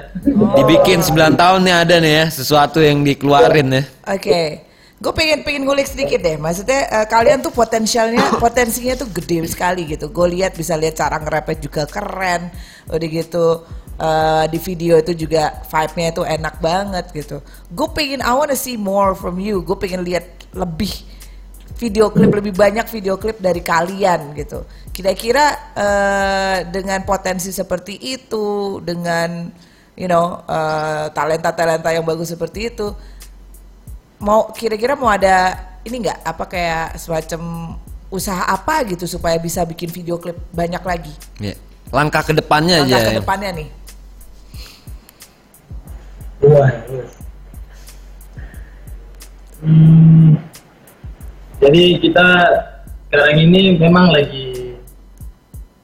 Dibikin 0.58 1.06
9 1.06 1.38
tahun 1.38 1.60
nih 1.62 1.74
ada 1.86 1.96
nih 2.02 2.12
ya 2.18 2.24
sesuatu 2.26 2.82
yang 2.82 3.06
dikeluarin 3.06 3.70
ya. 3.70 3.82
Oke. 4.10 4.66
Gue 5.00 5.12
pengen 5.16 5.46
pengen 5.46 5.62
ngulik 5.64 5.86
sedikit 5.86 6.18
deh. 6.18 6.34
Maksudnya 6.34 6.90
eh, 6.90 7.06
kalian 7.06 7.40
tuh 7.40 7.54
potensialnya 7.54 8.34
potensinya 8.42 8.98
tuh 8.98 9.06
gede 9.14 9.46
sekali 9.46 9.86
gitu. 9.86 10.10
Gue 10.10 10.34
lihat 10.34 10.58
bisa 10.58 10.74
lihat 10.74 10.98
cara 10.98 11.22
ngerapnya 11.22 11.56
juga 11.62 11.86
keren. 11.86 12.50
Udah 12.90 13.08
gitu 13.08 13.62
eh, 14.00 14.44
di 14.48 14.58
video 14.58 14.96
itu 14.96 15.12
juga 15.12 15.60
vibe-nya 15.68 16.08
itu 16.16 16.22
enak 16.24 16.54
banget 16.64 17.06
gitu. 17.12 17.44
Gue 17.68 17.88
pengen 17.92 18.24
I 18.24 18.32
wanna 18.32 18.56
see 18.56 18.80
more 18.80 19.12
from 19.12 19.36
you. 19.36 19.60
Gue 19.60 19.76
pengen 19.76 20.00
lihat 20.00 20.24
lebih 20.56 20.90
video 21.80 22.12
klip 22.12 22.32
lebih 22.32 22.52
banyak 22.52 22.84
video 22.88 23.20
klip 23.20 23.40
dari 23.40 23.60
kalian 23.60 24.32
gitu. 24.36 24.64
Kira-kira 24.92 25.72
eh, 25.76 26.56
dengan 26.68 27.04
potensi 27.04 27.52
seperti 27.52 27.96
itu, 28.00 28.80
dengan 28.80 29.48
you 29.96 30.08
know 30.08 30.40
eh, 30.44 31.12
talenta-talenta 31.12 31.92
yang 31.92 32.04
bagus 32.04 32.32
seperti 32.32 32.72
itu, 32.72 32.92
mau 34.20 34.52
kira-kira 34.52 34.96
mau 34.96 35.08
ada 35.08 35.56
ini 35.84 36.04
nggak 36.04 36.18
apa 36.24 36.44
kayak 36.44 37.00
semacam 37.00 37.40
usaha 38.12 38.42
apa 38.44 38.84
gitu 38.90 39.06
supaya 39.06 39.38
bisa 39.38 39.64
bikin 39.64 39.88
video 39.88 40.20
klip 40.20 40.36
banyak 40.52 40.82
lagi. 40.82 41.14
Ya. 41.40 41.56
Langkah 41.90 42.22
ke 42.22 42.36
depannya 42.36 42.84
Langkah 42.84 42.98
aja. 43.00 43.06
ke 43.06 43.12
ya. 43.14 43.18
depannya 43.22 43.50
nih. 43.56 43.68
Iya. 46.40 46.66
Hmm, 49.60 50.40
jadi 51.60 51.84
kita 52.00 52.28
sekarang 53.12 53.36
ini 53.44 53.76
memang 53.76 54.08
lagi 54.08 54.72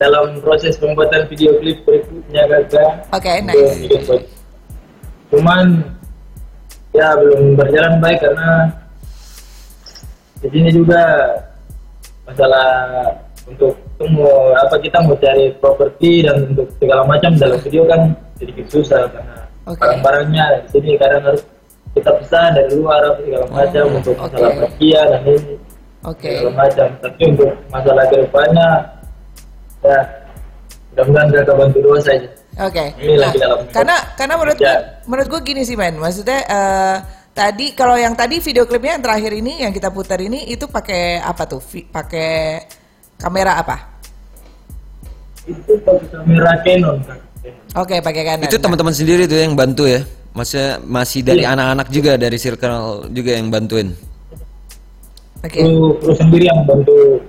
dalam 0.01 0.41
proses 0.41 0.81
pembuatan 0.81 1.29
video 1.29 1.61
klip 1.61 1.85
berikutnya 1.85 2.49
kakak. 2.49 2.93
Oke, 3.13 3.33
Untuk 3.45 3.53
nice. 3.53 4.25
Cuman 5.29 5.85
ya 6.97 7.13
belum 7.21 7.61
berjalan 7.61 8.01
baik 8.01 8.25
karena 8.25 8.73
di 10.41 10.49
sini 10.49 10.73
juga 10.73 11.03
masalah 12.25 12.69
untuk 13.45 13.77
tunggu 14.01 14.57
apa 14.57 14.77
kita 14.81 15.05
mau 15.05 15.17
cari 15.21 15.53
properti 15.61 16.25
dan 16.25 16.49
untuk 16.49 16.73
segala 16.81 17.05
macam 17.05 17.37
dalam 17.37 17.61
video 17.61 17.85
kan 17.85 18.17
sedikit 18.41 18.67
susah 18.73 19.05
karena 19.13 19.36
Oke. 19.67 19.83
barang-barangnya 19.83 20.45
di 20.63 20.69
sini 20.71 20.91
kadang 20.95 21.23
harus 21.27 21.43
kita 21.93 22.11
pesan 22.23 22.55
dari 22.55 22.71
luar 22.77 23.03
segala 23.19 23.47
macam 23.51 23.85
untuk 23.91 24.15
oke. 24.15 24.31
masalah 24.31 24.53
dan 25.11 25.23
ini 25.27 25.55
Oke. 26.07 26.31
segala 26.31 26.53
macam 26.55 26.87
tapi 27.03 27.23
untuk 27.27 27.51
masalah 27.69 28.05
ke 28.07 28.17
depannya 28.23 28.69
ya 29.83 29.99
mudah-mudahan 30.95 31.29
kita 31.29 31.53
bantu 31.55 31.79
doa 31.83 32.01
saja 32.01 32.29
Oke. 32.57 32.85
Ini 32.97 33.21
lagi 33.21 33.37
dalam- 33.37 33.69
karena 33.69 33.97
karena 34.17 34.35
menurut 34.41 34.57
Ya. 34.57 34.65
gue 34.65 34.77
menurut 35.05 35.29
gue 35.29 35.41
gini 35.45 35.61
sih 35.61 35.77
men, 35.77 36.01
maksudnya 36.01 36.41
eh, 36.41 36.97
tadi 37.37 37.77
kalau 37.77 38.01
yang 38.01 38.17
tadi 38.17 38.41
video 38.41 38.65
klipnya 38.65 38.97
yang 38.97 39.05
terakhir 39.05 39.33
ini 39.37 39.61
yang 39.61 39.77
kita 39.77 39.93
putar 39.93 40.17
ini 40.25 40.49
itu 40.49 40.65
pakai 40.65 41.21
apa 41.21 41.45
tuh? 41.45 41.61
Pakai 41.93 42.65
kamera 43.21 43.61
apa? 43.61 43.96
Itu 45.47 45.73
pakai 45.81 46.07
kamera 46.11 46.53
Canon 46.63 46.99
kan 47.03 47.19
Oke, 47.77 48.01
pakai 48.01 48.23
kanan. 48.25 48.49
Itu 48.49 48.59
teman-teman 48.59 48.91
sendiri 48.91 49.29
tuh 49.29 49.39
yang 49.39 49.55
bantu 49.55 49.87
ya. 49.87 50.03
Maksudnya 50.35 50.83
masih 50.83 51.21
dari 51.23 51.45
Iya. 51.45 51.55
anak-anak 51.55 51.87
juga 51.93 52.13
dari 52.17 52.39
circle 52.41 53.07
juga 53.13 53.37
yang 53.37 53.53
bantuin. 53.53 53.93
Oke. 55.45 55.61
kru 55.63 56.13
sendiri 56.13 56.49
yang 56.49 56.67
bantu 56.67 57.23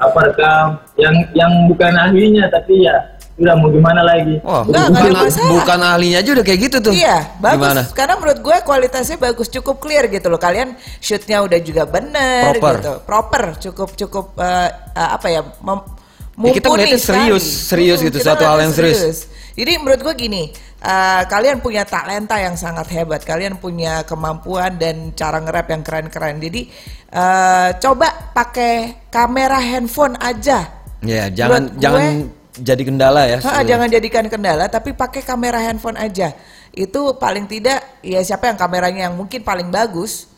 apa 0.00 0.18
rekam 0.26 0.66
yang 0.96 1.14
yang 1.36 1.52
bukan 1.68 1.92
ahlinya 1.92 2.48
tapi 2.48 2.88
ya 2.88 2.96
udah 3.36 3.54
mau 3.54 3.68
gimana 3.70 4.00
lagi 4.02 4.40
Enggak, 4.40 4.86
bukan, 4.90 5.12
bukan 5.54 5.78
ahlinya 5.80 6.18
aja 6.24 6.30
udah 6.34 6.44
kayak 6.44 6.60
gitu 6.66 6.76
tuh. 6.80 6.92
Iya, 6.92 7.28
bagus. 7.38 7.60
Gimana? 7.60 7.82
Karena 7.92 8.14
menurut 8.18 8.40
gue 8.40 8.56
kualitasnya 8.64 9.16
bagus, 9.16 9.46
cukup 9.48 9.78
clear 9.78 10.08
gitu 10.08 10.26
loh. 10.26 10.40
Kalian 10.40 10.74
shootnya 10.98 11.44
udah 11.44 11.60
juga 11.60 11.84
bener 11.86 12.56
Proper. 12.56 12.74
gitu, 12.80 12.92
proper, 13.06 13.42
cukup 13.60 13.88
cukup 13.94 14.26
eh, 14.40 14.68
apa 14.96 15.26
ya? 15.28 15.40
Mem- 15.62 15.99
Ya, 16.40 16.56
kita 16.56 16.72
mumpuni 16.72 16.88
melihatnya 16.88 17.00
serius, 17.04 17.44
sekali. 17.44 17.68
serius 17.68 17.98
gitu, 18.00 18.16
kita 18.16 18.32
suatu 18.32 18.44
hal 18.48 18.58
yang 18.64 18.72
serius. 18.72 19.28
Jadi 19.52 19.72
menurut 19.76 20.00
gue 20.00 20.14
gini, 20.16 20.42
eh, 20.80 21.22
kalian 21.28 21.60
punya 21.60 21.84
talenta 21.84 22.40
yang 22.40 22.56
sangat 22.56 22.88
hebat, 22.96 23.20
kalian 23.20 23.60
punya 23.60 24.08
kemampuan 24.08 24.80
dan 24.80 25.12
cara 25.12 25.36
nge-rap 25.44 25.68
yang 25.68 25.82
keren-keren. 25.84 26.40
Jadi 26.40 26.72
eh, 27.12 27.68
coba 27.76 28.32
pakai 28.32 29.04
kamera 29.12 29.60
handphone 29.60 30.16
aja. 30.16 30.64
Ya, 31.04 31.28
jangan 31.28 31.68
Menurut 31.68 31.82
jangan 31.82 32.02
gue- 32.24 32.40
jadi 32.60 32.82
kendala 32.88 33.20
ya. 33.28 33.36
Ha, 33.44 33.60
jangan 33.64 33.88
jadikan 33.92 34.24
kendala, 34.32 34.64
tapi 34.72 34.96
pakai 34.96 35.20
kamera 35.20 35.60
handphone 35.60 36.00
aja. 36.00 36.32
Itu 36.70 37.18
paling 37.18 37.50
tidak, 37.50 37.82
ya 38.00 38.22
siapa 38.22 38.46
yang 38.48 38.56
kameranya 38.56 39.10
yang 39.10 39.14
mungkin 39.18 39.42
paling 39.42 39.68
bagus, 39.74 40.29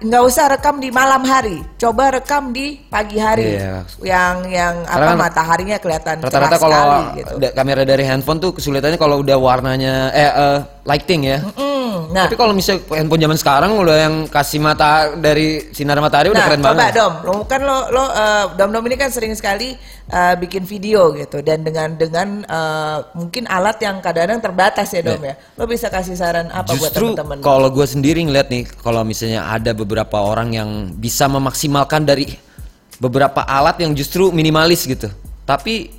nggak 0.00 0.22
usah 0.24 0.48
rekam 0.48 0.80
di 0.80 0.88
malam 0.88 1.22
hari, 1.22 1.60
coba 1.76 2.08
rekam 2.10 2.50
di 2.50 2.80
pagi 2.82 3.16
hari, 3.16 3.54
Iya. 3.54 3.84
yang 4.00 4.48
yang 4.48 4.74
Karena 4.82 5.04
apa 5.04 5.12
kan 5.12 5.18
mataharinya 5.20 5.76
kelihatan 5.76 6.14
Rata-rata 6.18 6.56
kalau 6.56 6.72
sekali 6.74 7.04
gitu. 7.20 7.34
da- 7.38 7.52
kamera 7.52 7.82
dari 7.84 8.02
handphone 8.02 8.40
tuh 8.40 8.50
kesulitannya 8.50 8.96
kalau 8.96 9.20
udah 9.20 9.36
warnanya 9.36 10.08
eh 10.10 10.26
eh, 10.26 10.58
lighting 10.82 11.22
ya. 11.22 11.38
Hmm, 11.44 12.10
nah, 12.10 12.26
Tapi 12.26 12.34
kalau 12.34 12.50
misalnya 12.50 12.82
handphone 12.90 13.20
zaman 13.20 13.38
sekarang 13.38 13.70
udah 13.76 13.96
yang 14.00 14.14
kasih 14.26 14.58
mata 14.58 14.90
dari 15.14 15.70
sinar 15.70 16.00
matahari 16.00 16.28
udah 16.28 16.40
nah, 16.40 16.48
keren 16.48 16.60
coba 16.60 16.72
banget. 16.72 16.92
dom, 16.96 17.14
lo 17.22 17.34
kan 17.44 17.60
lo 17.60 17.78
lo 17.88 18.04
eh, 18.08 18.44
dom 18.56 18.70
dom 18.70 18.84
ini 18.84 18.96
kan 18.96 19.08
sering 19.08 19.32
sekali 19.32 19.76
eh, 20.10 20.34
bikin 20.40 20.66
video 20.66 21.14
gitu 21.14 21.44
dan 21.44 21.62
dengan 21.62 21.94
dengan 21.94 22.42
eh, 22.42 22.98
mungkin 23.14 23.46
alat 23.46 23.78
yang 23.78 24.02
kadang-kadang 24.02 24.40
terbatas 24.42 24.88
ya 24.90 25.02
dom 25.04 25.22
ya. 25.22 25.34
Lo 25.54 25.68
bisa 25.68 25.92
kasih 25.92 26.18
saran 26.18 26.50
apa 26.50 26.74
buat. 26.74 26.90
Justru 26.90 27.14
teman-teman? 27.14 27.44
kalau 27.44 27.68
gue 27.70 27.86
sendiri 27.86 28.24
ngeliat 28.26 28.48
nih, 28.50 28.66
kalau 28.82 29.06
misalnya 29.06 29.46
ada 29.46 29.70
beberapa 29.76 30.18
orang 30.18 30.56
yang 30.56 30.70
bisa 30.96 31.30
memaksimalkan 31.30 32.02
dari 32.02 32.26
beberapa 32.98 33.42
alat 33.46 33.82
yang 33.82 33.92
justru 33.94 34.30
minimalis 34.34 34.86
gitu. 34.86 35.10
Tapi 35.46 35.90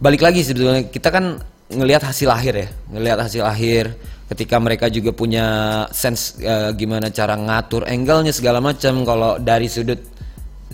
balik 0.00 0.24
lagi 0.24 0.40
sebetulnya 0.44 0.88
kita 0.88 1.08
kan 1.12 1.40
ngelihat 1.68 2.00
hasil 2.04 2.28
akhir 2.32 2.54
ya, 2.56 2.68
ngelihat 2.92 3.18
hasil 3.24 3.44
akhir. 3.44 3.96
Ketika 4.28 4.60
mereka 4.60 4.92
juga 4.92 5.16
punya 5.16 5.46
sense 5.88 6.36
eh, 6.44 6.68
gimana 6.76 7.08
cara 7.08 7.32
ngatur 7.32 7.88
angle-nya 7.88 8.28
segala 8.28 8.60
macam. 8.60 9.00
Kalau 9.00 9.40
dari 9.40 9.72
sudut 9.72 9.96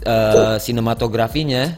eh, 0.03 0.57
sinematografinya 0.59 1.71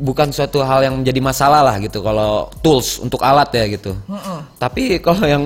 bukan 0.00 0.32
suatu 0.32 0.64
hal 0.64 0.80
yang 0.80 0.96
menjadi 0.96 1.20
masalah 1.20 1.60
lah 1.60 1.76
gitu 1.76 2.00
kalau 2.00 2.48
tools 2.64 2.96
untuk 3.04 3.20
alat 3.20 3.52
ya 3.52 3.64
gitu. 3.68 3.92
Tapi 4.56 4.96
kalau 5.04 5.28
yang 5.28 5.44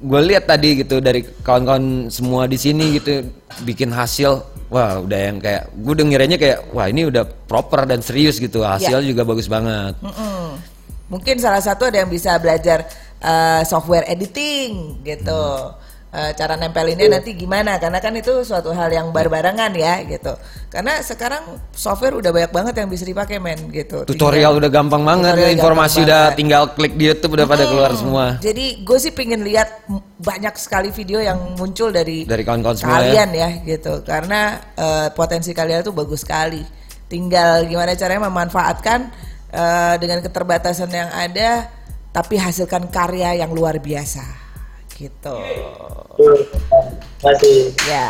gue 0.00 0.20
lihat 0.32 0.48
tadi 0.48 0.80
gitu 0.80 0.96
dari 1.04 1.20
kawan-kawan 1.44 2.08
semua 2.08 2.48
di 2.48 2.56
sini 2.56 2.96
gitu 2.96 3.28
bikin 3.68 3.92
hasil 3.92 4.40
wah 4.72 4.96
udah 5.04 5.20
yang 5.28 5.36
kayak 5.36 5.68
gue 5.76 5.94
dengirnya 6.00 6.40
kayak 6.40 6.72
wah 6.72 6.88
ini 6.88 7.04
udah 7.12 7.28
proper 7.44 7.84
dan 7.84 8.00
serius 8.00 8.40
gitu 8.40 8.64
hasil 8.64 9.04
juga 9.04 9.28
bagus 9.28 9.44
banget. 9.44 9.92
Mm-mm. 10.00 10.56
Mungkin 11.12 11.36
salah 11.36 11.60
satu 11.60 11.92
ada 11.92 12.00
yang 12.00 12.08
bisa 12.08 12.38
belajar 12.40 12.88
eh, 13.20 13.62
software 13.68 14.08
editing 14.08 15.04
gitu. 15.04 15.42
Eh, 16.10 16.34
cara 16.34 16.58
nempelinnya 16.58 17.06
nanti 17.06 17.38
gimana? 17.38 17.78
Karena 17.78 18.02
kan 18.02 18.10
itu 18.18 18.42
suatu 18.42 18.74
hal 18.74 18.90
yang 18.90 19.14
bareng-barengan 19.14 19.70
ya 19.78 20.02
gitu. 20.02 20.34
Karena 20.66 20.98
sekarang 21.06 21.38
software 21.70 22.18
udah 22.18 22.34
banyak 22.34 22.50
banget 22.50 22.74
yang 22.82 22.90
bisa 22.90 23.06
dipakai 23.06 23.38
men 23.38 23.70
gitu. 23.70 24.02
Tutorial 24.02 24.58
udah 24.58 24.66
gampang 24.66 25.06
banget, 25.06 25.38
Tutorial 25.38 25.54
informasi 25.54 26.02
gampang 26.02 26.10
udah 26.10 26.20
banget. 26.26 26.34
tinggal 26.42 26.62
klik 26.74 26.94
di 26.98 27.04
YouTube 27.06 27.38
udah 27.38 27.46
pada 27.46 27.62
keluar 27.62 27.94
Hmm, 27.94 28.00
semua. 28.02 28.24
Jadi 28.42 28.82
gue 28.82 28.98
sih 28.98 29.14
pengen 29.14 29.46
lihat 29.46 29.70
banyak 30.18 30.50
sekali 30.58 30.90
video 30.90 31.22
yang 31.22 31.54
muncul 31.54 31.94
dari 31.94 32.26
Dari 32.26 32.42
kawan-kawan 32.42 32.74
ya. 32.74 32.86
kalian 32.90 33.30
ya. 33.30 33.48
gitu. 33.62 34.02
Karena 34.02 34.58
eh, 34.74 35.08
potensi 35.14 35.54
kalian 35.54 35.86
itu 35.86 35.94
bagus 35.94 36.26
sekali. 36.26 36.58
Tinggal 37.06 37.70
gimana 37.70 37.94
caranya 37.94 38.26
memanfaatkan 38.26 39.14
eh, 39.54 39.94
dengan 40.02 40.26
keterbatasan 40.26 40.90
yang 40.90 41.06
ada, 41.14 41.70
tapi 42.10 42.34
hasilkan 42.34 42.90
karya 42.90 43.38
yang 43.38 43.54
luar 43.54 43.78
biasa. 43.78 44.49
Gitu. 45.00 45.36
Masih 47.24 47.72
Ya. 47.88 48.04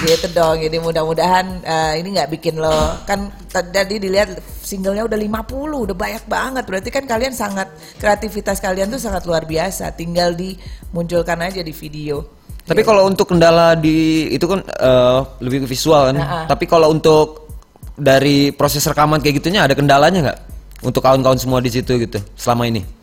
Gitu 0.00 0.26
dong. 0.32 0.56
Jadi 0.62 0.80
mudah-mudahan 0.80 1.60
eh, 1.60 1.92
ini 2.00 2.16
nggak 2.16 2.30
bikin 2.32 2.56
lo 2.56 2.96
kan 3.04 3.28
tadi 3.50 4.00
dilihat 4.00 4.40
singlenya 4.64 5.04
udah 5.04 5.18
50, 5.18 5.84
udah 5.84 5.96
banyak 5.98 6.24
banget. 6.24 6.64
Berarti 6.64 6.88
kan 6.88 7.04
kalian 7.04 7.34
sangat 7.36 7.68
kreativitas 8.00 8.62
kalian 8.62 8.88
tuh 8.88 9.02
sangat 9.02 9.26
luar 9.28 9.44
biasa. 9.44 9.92
Tinggal 9.92 10.32
dimunculkan 10.32 11.44
aja 11.44 11.60
di 11.60 11.74
video. 11.74 12.24
Tapi 12.64 12.86
kalau 12.86 13.10
untuk 13.10 13.34
kendala 13.34 13.74
di 13.74 14.30
itu 14.30 14.46
kan 14.46 14.62
eh, 14.64 15.20
lebih 15.42 15.66
ke 15.66 15.76
visual 15.76 16.08
kan. 16.08 16.16
Nah, 16.16 16.28
ah. 16.30 16.46
Tapi 16.48 16.64
kalau 16.70 16.88
untuk 16.94 17.50
dari 17.98 18.54
proses 18.54 18.86
rekaman 18.86 19.20
kayak 19.20 19.42
gitunya 19.42 19.66
ada 19.66 19.74
kendalanya 19.76 20.30
nggak? 20.30 20.40
Untuk 20.86 21.04
kawan-kawan 21.04 21.36
semua 21.36 21.60
di 21.60 21.68
situ 21.68 21.98
gitu 21.98 22.16
selama 22.38 22.64
ini. 22.64 22.99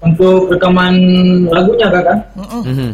Untuk 0.00 0.52
rekaman 0.52 0.94
lagunya 1.48 1.88
kakak. 1.92 2.18
Mhm. 2.36 2.90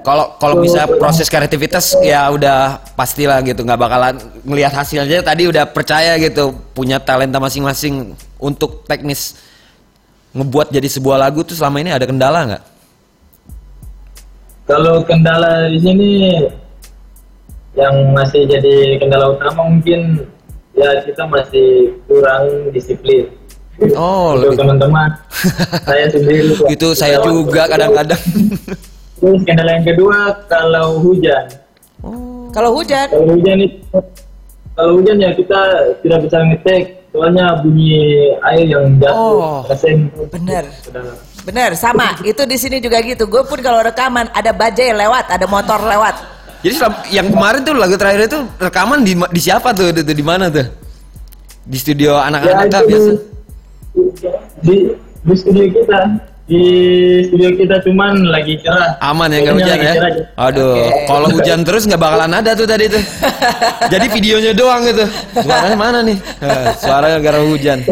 Kalau 0.00 0.38
kalau 0.40 0.56
bisa 0.64 0.88
proses 0.96 1.28
kreativitas 1.28 1.92
ya 2.00 2.30
udah 2.32 2.80
pastilah 2.96 3.44
gitu 3.44 3.60
nggak 3.60 3.76
bakalan 3.76 4.14
ngelihat 4.46 4.72
hasilnya 4.72 5.20
tadi 5.20 5.50
udah 5.52 5.68
percaya 5.68 6.16
gitu 6.16 6.56
punya 6.72 6.96
talenta 6.96 7.36
masing-masing 7.36 8.16
untuk 8.40 8.88
teknis 8.88 9.36
ngebuat 10.32 10.72
jadi 10.72 10.88
sebuah 10.88 11.20
lagu 11.20 11.44
tuh 11.44 11.56
selama 11.56 11.84
ini 11.84 11.90
ada 11.92 12.08
kendala 12.08 12.40
nggak? 12.48 12.64
Kalau 14.66 15.04
kendala 15.04 15.68
di 15.68 15.78
sini 15.78 16.10
yang 17.76 18.16
masih 18.16 18.48
jadi 18.48 18.96
kendala 18.96 19.36
utama 19.36 19.68
mungkin 19.68 20.24
ya 20.72 21.04
kita 21.04 21.28
masih 21.28 21.96
kurang 22.08 22.72
disiplin. 22.72 23.28
Oh, 23.92 24.32
Untuk 24.32 24.56
lebih- 24.56 24.58
teman-teman, 24.58 25.08
saya 25.88 26.06
sendiri. 26.08 26.48
Itu 26.66 26.88
saya 26.92 27.20
juga 27.20 27.68
kadang-kadang. 27.68 28.20
Terus 29.16 29.40
kendala 29.44 29.70
yang 29.74 29.86
kedua 29.86 30.16
kalau 30.46 31.00
hujan. 31.00 31.44
Kalau 32.50 32.72
hujan, 32.72 33.04
Kalau 33.06 33.28
hujan 33.30 33.56
itu 33.60 33.76
kalau 34.72 34.90
hujan 34.96 35.16
ya 35.18 35.32
kita 35.32 35.60
tidak 36.00 36.18
bisa 36.24 36.36
ngetek 36.42 36.82
soalnya 37.08 37.60
bunyi 37.60 38.28
air 38.44 38.64
yang 38.64 38.96
Oh, 39.04 39.64
jatuh 39.64 40.28
ke 40.28 40.90
dalam. 40.92 41.16
bener 41.44 41.70
sama. 41.72 42.16
Itu 42.20 42.44
di 42.44 42.56
sini 42.56 42.80
juga 42.80 43.00
gitu. 43.00 43.24
Gue 43.24 43.44
pun 43.44 43.60
kalau 43.60 43.80
rekaman 43.80 44.28
ada 44.32 44.52
bajai 44.52 44.92
lewat, 44.92 45.28
ada 45.28 45.44
motor 45.44 45.80
lewat. 45.80 46.16
Jadi 46.60 46.76
yang 47.08 47.28
kemarin 47.28 47.60
tuh 47.60 47.76
lagu 47.76 47.94
terakhir 47.94 48.26
itu 48.26 48.38
rekaman 48.56 49.00
di 49.00 49.12
di 49.12 49.40
siapa 49.40 49.72
tuh? 49.72 49.92
Di, 49.92 50.00
di 50.02 50.24
mana 50.24 50.48
tuh? 50.48 50.64
Di 51.62 51.76
studio 51.76 52.16
anak-anak 52.16 52.68
kah 52.68 52.80
itu 52.80 52.88
biasa? 52.88 53.10
Di 54.60 54.76
di 55.22 55.34
studio 55.34 55.64
kita 55.66 55.98
di 56.46 56.62
studio 57.26 57.50
kita 57.56 57.76
cuman 57.82 58.28
lagi 58.28 58.54
cerah 58.60 58.94
Aman 59.02 59.28
ya 59.28 59.42
nggak 59.42 59.56
hujan 59.56 59.76
ya? 59.76 59.92
cerah 59.92 60.10
aja. 60.12 60.22
Aduh, 60.38 60.78
Oke. 60.78 60.86
kalau 61.04 61.28
hujan 61.28 61.60
terus 61.60 61.82
nggak 61.84 61.98
bakalan 61.98 62.30
ada 62.32 62.54
tuh 62.54 62.62
tadi 62.64 62.86
tuh. 62.86 63.02
Jadi 63.92 64.06
videonya 64.08 64.52
doang 64.54 64.86
gitu. 64.86 65.02
Suaranya 65.36 65.74
mana 65.74 65.98
nih? 66.00 66.14
Eh, 66.38 66.68
suaranya 66.78 67.18
gara 67.18 67.42
hujan. 67.42 67.82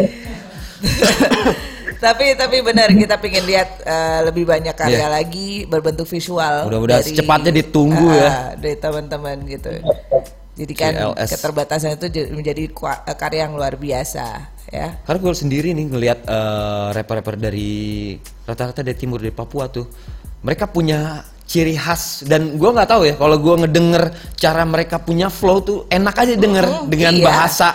tapi 1.95 2.37
tapi 2.37 2.61
benar 2.61 2.91
kita 2.91 3.17
pengen 3.17 3.43
lihat 3.43 3.81
eh, 3.81 4.19
lebih 4.23 4.45
banyak 4.45 4.71
karya 4.71 5.03
Iya. 5.03 5.07
lagi 5.09 5.65
berbentuk 5.65 6.05
visual. 6.05 6.69
Mudah-mudahan 6.69 7.01
dari- 7.01 7.11
secepatnya 7.11 7.51
ditunggu 7.51 8.07
ya. 8.09 8.23
Ah, 8.23 8.47
dari 8.55 8.77
teman-teman 8.77 9.35
gitu. 9.45 9.71
Jadi 10.55 10.73
kan 10.73 10.93
CLS. 10.95 11.29
keterbatasan 11.35 11.99
itu 11.99 12.07
jadi- 12.07 12.31
menjadi 12.31 12.63
karya 13.11 13.43
yang 13.43 13.59
luar 13.59 13.75
biasa 13.75 14.54
ya. 14.67 14.97
Karena 15.01 15.19
gue 15.19 15.33
sendiri 15.33 15.69
nih 15.71 15.85
ngelihat 15.87 16.19
eh, 16.23 16.87
rapper-rapper 16.93 17.35
dari 17.37 18.15
rata-rata 18.41 18.81
dari 18.81 18.95
timur 18.95 19.19
dari 19.19 19.31
Papua 19.31 19.67
tuh, 19.67 19.85
mereka 20.41 20.65
punya 20.65 21.21
ciri 21.45 21.77
khas 21.77 22.25
dan 22.25 22.57
gua 22.57 22.73
nggak 22.73 22.89
tahu 22.89 23.05
ya 23.05 23.13
kalau 23.15 23.37
gua 23.37 23.61
ngedenger 23.61 24.09
cara 24.33 24.65
mereka 24.65 24.97
punya 24.97 25.29
flow 25.29 25.61
tuh 25.61 25.77
enak 25.87 26.15
aja 26.17 26.33
denger 26.33 26.65
Mm, 26.65 26.89
dengan 26.89 27.13
iya. 27.13 27.21
bahasa 27.23 27.67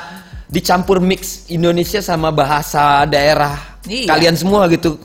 dicampur 0.46 0.98
mix 0.98 1.46
Indonesia 1.46 2.02
sama 2.02 2.34
bahasa 2.34 3.06
daerah 3.06 3.78
Iya. 3.86 4.10
kalian 4.10 4.34
semua 4.34 4.66
gitu. 4.66 4.98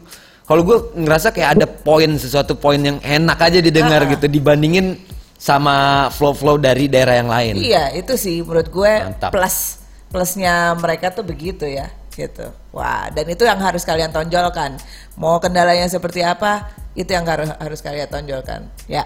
Kalau 0.46 0.62
gue 0.62 0.78
ngerasa 0.94 1.30
kayak 1.30 1.50
ada 1.56 1.66
poin 1.66 2.10
sesuatu 2.18 2.54
poin 2.54 2.78
yang 2.78 2.98
enak 3.00 3.38
aja 3.40 3.62
didengar 3.62 4.02
Ah. 4.02 4.10
gitu 4.10 4.26
dibandingin 4.26 4.98
sama 5.38 6.10
flow-flow 6.10 6.58
dari 6.58 6.86
daerah 6.86 7.18
yang 7.18 7.30
lain. 7.30 7.56
Iya, 7.56 7.94
itu 7.94 8.14
sih 8.16 8.42
menurut 8.42 8.66
gue 8.68 8.92
Mantap. 9.06 9.30
plus 9.30 9.85
plusnya 10.10 10.74
mereka 10.78 11.12
tuh 11.12 11.26
begitu 11.26 11.68
ya, 11.68 11.92
gitu. 12.14 12.50
Wah, 12.72 13.12
dan 13.12 13.26
itu 13.30 13.44
yang 13.44 13.60
harus 13.60 13.84
kalian 13.84 14.10
tonjolkan. 14.10 14.80
Mau 15.20 15.38
kendalanya 15.40 15.88
seperti 15.88 16.24
apa, 16.24 16.72
itu 16.96 17.12
yang 17.12 17.28
harus 17.28 17.52
harus 17.60 17.80
kalian 17.84 18.08
tonjolkan. 18.08 18.66
Ya. 18.90 19.06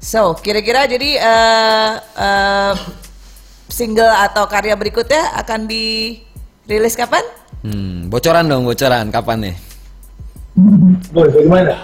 So, 0.00 0.32
kira-kira 0.40 0.88
jadi 0.88 1.20
eh 1.20 1.92
eh, 2.00 2.74
single 3.68 4.10
atau 4.10 4.48
karya 4.48 4.74
berikutnya 4.74 5.36
akan 5.44 5.68
dirilis 5.68 6.96
kapan? 6.96 7.22
Hmm, 7.60 8.08
bocoran 8.08 8.48
dong, 8.48 8.64
bocoran 8.64 9.12
kapan 9.12 9.52
nih? 9.52 9.56
Boy, 11.12 11.28
bagaimana 11.28 11.76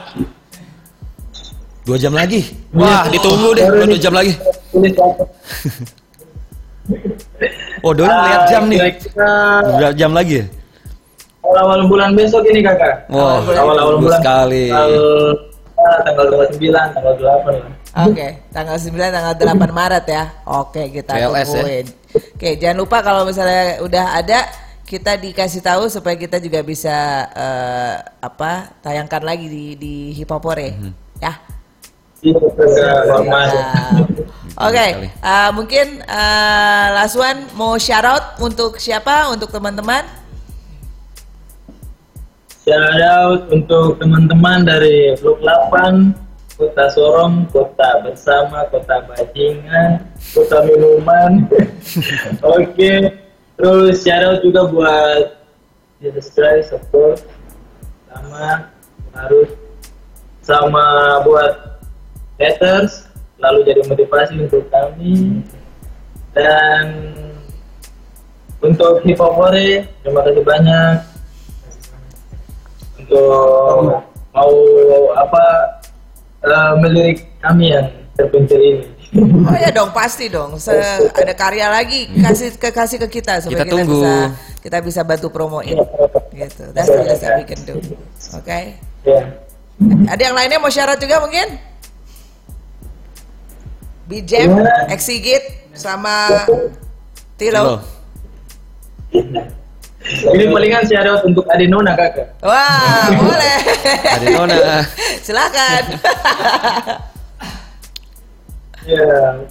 Dua 1.87 1.95
jam 2.03 2.11
lagi. 2.11 2.43
Wah, 2.75 3.07
ditunggu 3.07 3.55
deh, 3.55 3.71
dua 3.71 3.95
jam 3.95 4.11
lagi. 4.11 4.35
Oh, 7.87 7.95
doi 7.95 8.05
ngeliat 8.05 8.43
jam 8.51 8.63
nih. 8.67 8.79
Kira-kira 8.99 9.91
jam 9.95 10.11
lagi 10.11 10.43
ya? 10.43 10.47
awal-awal 11.47 11.87
bulan 11.87 12.11
besok 12.13 12.43
ini 12.45 12.59
kakak 12.59 13.07
Wah, 13.07 13.39
awal-awal 13.39 13.97
bagus 13.97 14.03
bulan 14.03 14.19
sekali. 14.19 14.65
tanggal, 14.67 14.99
tanggal 16.03 16.27
29 16.51 16.59
tanggal 16.91 17.15
8 17.15 17.55
lah 17.55 17.71
Oke, 18.03 18.27
tanggal 18.51 18.77
9 18.77 18.93
tanggal 19.09 19.35
8 19.55 19.71
Maret 19.73 20.05
ya. 20.05 20.25
Oke, 20.45 20.83
kita 20.91 21.15
CLS 21.15 21.31
ya. 21.33 21.55
tungguin. 21.55 21.87
Oke, 22.35 22.51
jangan 22.59 22.77
lupa 22.77 22.99
kalau 23.01 23.23
misalnya 23.25 23.79
udah 23.79 24.05
ada 24.13 24.39
kita 24.85 25.15
dikasih 25.17 25.63
tahu 25.63 25.87
supaya 25.87 26.13
kita 26.15 26.37
juga 26.37 26.61
bisa 26.61 26.93
eh, 27.31 27.95
apa 28.21 28.77
tayangkan 28.83 29.23
lagi 29.23 29.47
di 29.47 29.65
di 29.75 29.95
Hipopore 30.13 30.75
Mhm. 30.75 30.93
ya. 31.17 31.33
Iya. 32.21 32.91
Oke, 34.57 34.87
sekali. 34.89 35.09
eh, 35.13 35.51
mungkin 35.53 35.87
eh, 36.01 36.87
Laswan 36.97 37.45
mau 37.61 37.77
shout 37.77 38.09
out 38.09 38.41
untuk 38.41 38.81
siapa? 38.81 39.29
Untuk 39.29 39.53
teman-teman? 39.53 40.01
Shout 42.65 43.01
out 43.05 43.53
untuk 43.53 44.01
teman-teman 44.01 44.65
dari 44.65 45.13
Blok 45.21 45.45
8, 45.45 46.11
Kota 46.57 46.89
Sorong, 46.89 47.45
Kota 47.53 48.01
Bersama, 48.01 48.65
Kota 48.73 49.05
Bajingan, 49.07 50.03
Kota 50.33 50.65
Minuman. 50.65 51.47
Oke, 52.57 53.13
terus 53.61 54.03
shout 54.03 54.25
out 54.25 54.41
juga 54.41 54.67
buat 54.73 55.37
Jesus 56.01 56.33
Christ, 56.33 56.73
of 56.73 56.83
course. 56.91 57.23
Sama 58.09 58.73
harus 59.13 59.49
sama 60.43 60.85
buat 61.23 61.79
haters, 62.43 63.06
lalu 63.41 63.59
jadi 63.69 63.81
motivasi 63.85 64.35
untuk 64.41 64.65
kami. 64.73 65.43
Dan 66.37 66.85
untuk 68.61 69.01
hip 69.05 69.21
hop 69.21 69.41
terima 69.53 70.21
kasih 70.25 70.45
banyak 70.45 70.95
untuk 73.01 74.03
mau 74.35 74.53
apa 75.17 75.45
eh, 76.45 76.73
melirik 76.83 77.25
kami 77.41 77.73
yang 77.73 77.89
terpencil 78.17 78.61
ini. 78.61 78.85
Oh 79.17 79.57
ya 79.57 79.71
dong, 79.71 79.95
pasti 79.95 80.27
dong. 80.29 80.59
Se 80.61 80.75
ada 81.23 81.33
karya 81.33 81.71
lagi 81.71 82.11
kasih 82.11 82.59
ke 82.59 82.69
kasih 82.75 82.99
ke 83.07 83.21
kita 83.21 83.41
supaya 83.41 83.63
Kita 83.63 83.65
kita, 83.65 83.73
tunggu. 83.73 83.93
bisa 83.97 84.13
kita 84.61 84.79
bisa 84.83 85.01
bantu 85.07 85.29
promoin. 85.31 85.77
Gitu. 86.35 86.65
That's 86.75 86.91
the 86.91 87.05
best 87.07 87.23
that 87.23 87.41
we 87.41 87.45
can 87.47 87.61
do. 87.65 87.79
Oke. 88.39 88.77
Ya. 89.07 89.23
Ada 90.11 90.33
yang 90.33 90.35
lainnya 90.37 90.59
mau 90.59 90.73
syarat 90.73 90.99
juga 90.99 91.23
mungkin? 91.23 91.76
Bijem, 94.07 94.55
Gimana? 94.55 94.87
Exigit, 94.95 95.43
sama 95.75 96.47
Tilo. 97.35 97.83
Tilo. 99.11 99.57
Ini 100.07 100.45
palingan 100.55 100.87
shout 100.87 101.07
out 101.11 101.27
untuk 101.27 101.43
Adenona 101.51 101.99
kakak. 101.99 102.39
Wah, 102.39 103.11
boleh. 103.19 103.59
Ada 104.07 104.27
Nona. 104.31 104.57
Silakan. 105.19 105.83
Ya. 108.87 109.43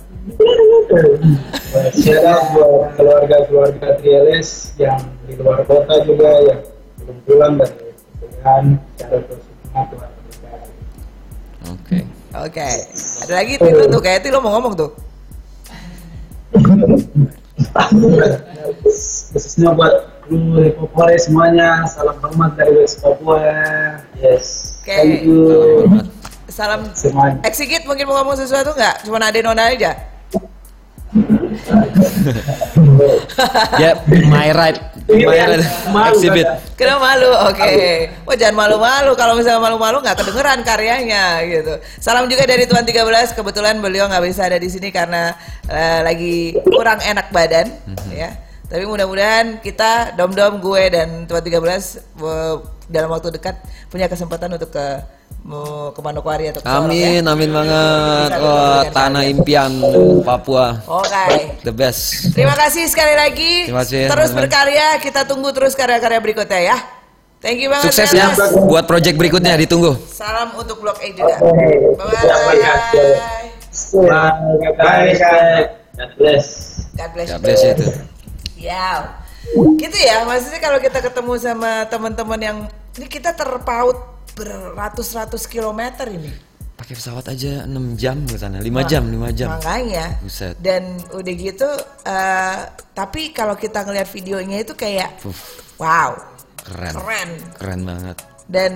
Shout 1.92 2.24
out 2.24 2.44
buat 2.56 2.96
keluarga-keluarga 2.96 4.00
TLS 4.00 4.80
yang 4.80 5.04
di 5.28 5.36
luar 5.36 5.68
kota 5.68 6.00
juga 6.08 6.32
yang 6.48 6.62
belum 7.04 7.18
pulang 7.28 7.54
dari 7.60 7.92
pernikahan. 8.16 8.66
Shout 8.96 9.12
out 9.12 9.24
buat 9.28 9.42
semua 9.44 9.84
keluarga. 9.92 10.16
Oke. 11.76 12.00
Oke. 12.44 12.68
Ada 13.24 13.34
lagi 13.34 13.54
Tilo 13.56 13.84
tuh 13.88 14.02
kayak 14.04 14.28
Tilo 14.28 14.44
mau 14.44 14.60
ngomong 14.60 14.74
tuh. 14.76 14.92
khususnya 19.32 19.72
buat 19.72 20.12
kru 20.26 20.60
Hipopore 20.60 21.16
semuanya, 21.16 21.88
salam 21.88 22.20
hormat 22.20 22.60
dari 22.60 22.76
West 22.76 23.00
Papua. 23.00 23.40
Yes. 24.20 24.76
Oke. 24.84 24.96
Thank 24.96 25.24
you. 25.24 25.40
Salam 26.52 26.88
Semuanya. 26.96 27.44
Exigit 27.44 27.84
mungkin 27.84 28.08
mau 28.08 28.24
ngomong 28.24 28.40
sesuatu 28.40 28.72
nggak? 28.72 29.08
Cuma 29.08 29.20
ada 29.20 29.40
nona 29.44 29.72
aja. 29.72 29.92
Ya, 33.80 33.96
my 34.08 34.52
right, 34.52 34.80
my 35.08 35.22
right 35.26 35.62
Malu, 35.94 36.18
exhibit. 36.18 36.48
Kenapa 36.74 37.14
malu? 37.14 37.30
Oke. 37.54 38.10
Wah 38.26 38.36
jangan 38.36 38.56
malu-malu. 38.66 39.12
Kalau 39.14 39.34
misalnya 39.38 39.62
malu-malu 39.62 40.02
nggak 40.02 40.18
kedengeran 40.18 40.60
karyanya 40.66 41.46
gitu. 41.46 41.74
Salam 42.02 42.26
juga 42.26 42.50
dari 42.50 42.66
Tuan 42.66 42.84
13. 42.84 43.38
Kebetulan 43.38 43.78
beliau 43.80 44.10
nggak 44.10 44.24
bisa 44.26 44.50
ada 44.50 44.58
di 44.58 44.66
sini 44.66 44.90
karena 44.90 45.38
eh, 45.70 46.00
lagi 46.02 46.58
kurang 46.66 47.00
enak 47.06 47.30
badan, 47.30 47.70
ya. 48.10 48.34
Tapi 48.66 48.82
mudah-mudahan 48.90 49.62
kita 49.62 50.18
dom-dom 50.18 50.58
gue 50.58 50.84
dan 50.90 51.30
Tuan 51.30 51.44
13 51.46 51.54
eh, 51.54 52.56
dalam 52.90 53.10
waktu 53.14 53.30
dekat 53.38 53.62
punya 53.94 54.10
kesempatan 54.10 54.58
untuk 54.58 54.74
ke 54.74 54.86
mau 55.46 55.94
ke 55.94 56.02
Manokwari 56.02 56.50
atau 56.50 56.58
ke 56.58 56.66
Sorong, 56.66 56.90
Amin, 56.90 57.22
ya. 57.22 57.30
amin 57.30 57.50
banget. 57.54 58.30
Wah, 58.42 58.50
memberikan 58.50 58.94
tanah 58.98 59.24
impian 59.30 59.72
Papua. 60.26 60.82
Oke. 60.90 61.62
The 61.62 61.70
best. 61.70 62.34
Terima 62.34 62.58
kasih 62.58 62.90
sekali 62.90 63.14
lagi. 63.14 63.70
Terima 63.70 63.86
kasih, 63.86 64.10
Terus 64.10 64.34
teman-teman. 64.34 64.42
berkarya, 64.42 64.88
kita 64.98 65.22
tunggu 65.30 65.54
terus 65.54 65.78
karya-karya 65.78 66.18
berikutnya 66.18 66.62
ya. 66.74 66.78
Thank 67.46 67.62
you 67.62 67.70
banget. 67.70 67.94
Sukses 67.94 68.10
ya 68.10 68.34
buat 68.66 68.90
project 68.90 69.22
berikutnya 69.22 69.54
ditunggu. 69.62 69.94
Salam 70.10 70.58
untuk 70.58 70.82
Blok 70.82 70.98
A 70.98 71.08
juga. 71.14 71.38
Oke. 71.38 71.70
Bye. 71.94 72.10
Bye. 73.94 75.14
Bye. 75.14 75.64
God 75.94 76.12
bless. 76.18 76.48
God 76.98 77.10
bless. 77.14 77.30
God 77.30 77.42
bless 77.46 77.62
you 77.62 77.74
tuh. 77.78 77.94
Ya. 78.58 79.22
Gitu 79.78 79.98
ya, 80.02 80.26
maksudnya 80.26 80.58
kalau 80.58 80.82
kita 80.82 81.06
ketemu 81.06 81.38
sama 81.38 81.86
teman-teman 81.86 82.40
yang 82.42 82.58
ini 82.98 83.06
kita 83.06 83.38
terpaut 83.38 84.15
beratus-ratus 84.36 85.48
kilometer 85.48 86.06
ini. 86.12 86.32
Pakai 86.76 86.92
pesawat 86.92 87.32
aja 87.32 87.64
6 87.64 87.96
jam 87.96 88.20
ke 88.28 88.36
sana, 88.36 88.60
5 88.60 88.68
jam, 88.84 89.08
5 89.08 89.32
jam. 89.32 89.50
Makanya. 89.56 90.20
Buset. 90.20 90.60
Dan 90.60 91.00
udah 91.10 91.34
gitu 91.34 91.70
eh, 92.04 92.58
tapi 92.92 93.32
kalau 93.32 93.56
kita 93.56 93.82
ngelihat 93.82 94.12
videonya 94.12 94.60
itu 94.60 94.76
kayak 94.76 95.24
Uff, 95.24 95.72
wow, 95.80 96.20
keren. 96.60 96.94
keren. 96.94 97.30
Keren 97.56 97.82
banget. 97.84 98.18
dan 98.46 98.72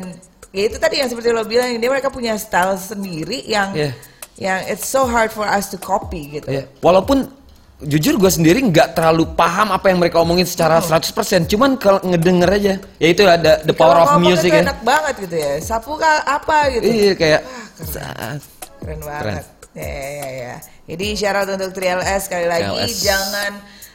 ya 0.50 0.66
itu 0.66 0.82
tadi 0.82 0.98
yang 0.98 1.06
seperti 1.06 1.30
lo 1.30 1.46
bilang 1.46 1.76
dia 1.76 1.90
mereka 1.92 2.10
punya 2.10 2.34
style 2.40 2.74
sendiri 2.74 3.46
yang 3.46 3.70
Iya. 3.76 3.92
yang 4.40 4.60
it's 4.66 4.88
so 4.88 5.04
hard 5.06 5.30
for 5.30 5.44
us 5.46 5.68
to 5.68 5.78
copy 5.78 6.40
gitu. 6.40 6.48
Ya, 6.50 6.66
walaupun 6.80 7.28
jujur 7.80 8.20
gue 8.20 8.28
sendiri 8.28 8.60
nggak 8.60 8.92
terlalu 8.92 9.24
paham 9.34 9.72
apa 9.72 9.88
yang 9.88 10.04
mereka 10.04 10.20
omongin 10.20 10.44
secara 10.44 10.84
100%, 10.84 11.16
cuman 11.48 11.80
kalau 11.80 12.04
ngedenger 12.04 12.50
aja, 12.52 12.74
ya 13.00 13.08
itu 13.08 13.24
ada 13.24 13.64
the 13.64 13.72
power 13.72 14.04
of 14.04 14.20
music 14.20 14.52
ya. 14.52 14.68
enak 14.68 14.84
banget 14.84 15.16
gitu 15.24 15.36
ya. 15.40 15.52
Sapu 15.64 15.96
kah 15.96 16.20
apa 16.28 16.76
gitu. 16.76 16.84
Iya 16.84 17.12
kayak 17.16 17.42
Wah, 17.42 17.68
keren. 17.80 17.88
saat 17.88 18.40
Keren 18.80 19.00
banget. 19.00 19.44
Ya, 19.72 19.86
ya, 19.88 20.08
ya, 20.12 20.30
ya. 20.34 20.56
Jadi 20.90 21.08
syarat 21.16 21.48
untuk 21.48 21.72
3LS 21.72 22.22
sekali 22.26 22.48
lagi 22.50 22.68
3LS. 22.90 23.00
jangan 23.00 23.52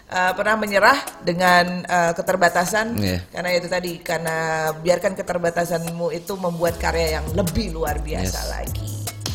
uh, 0.08 0.32
pernah 0.32 0.56
menyerah 0.56 0.98
dengan 1.20 1.64
uh, 1.84 2.12
keterbatasan 2.14 2.94
Iya. 2.96 3.18
karena 3.28 3.50
itu 3.52 3.66
tadi 3.68 3.92
karena 4.00 4.36
biarkan 4.80 5.12
keterbatasanmu 5.12 6.08
itu 6.14 6.32
membuat 6.38 6.78
karya 6.78 7.20
yang 7.20 7.26
lebih 7.36 7.74
luar 7.74 8.00
biasa 8.00 8.38
Yes. 8.40 8.48
lagi. 8.48 8.92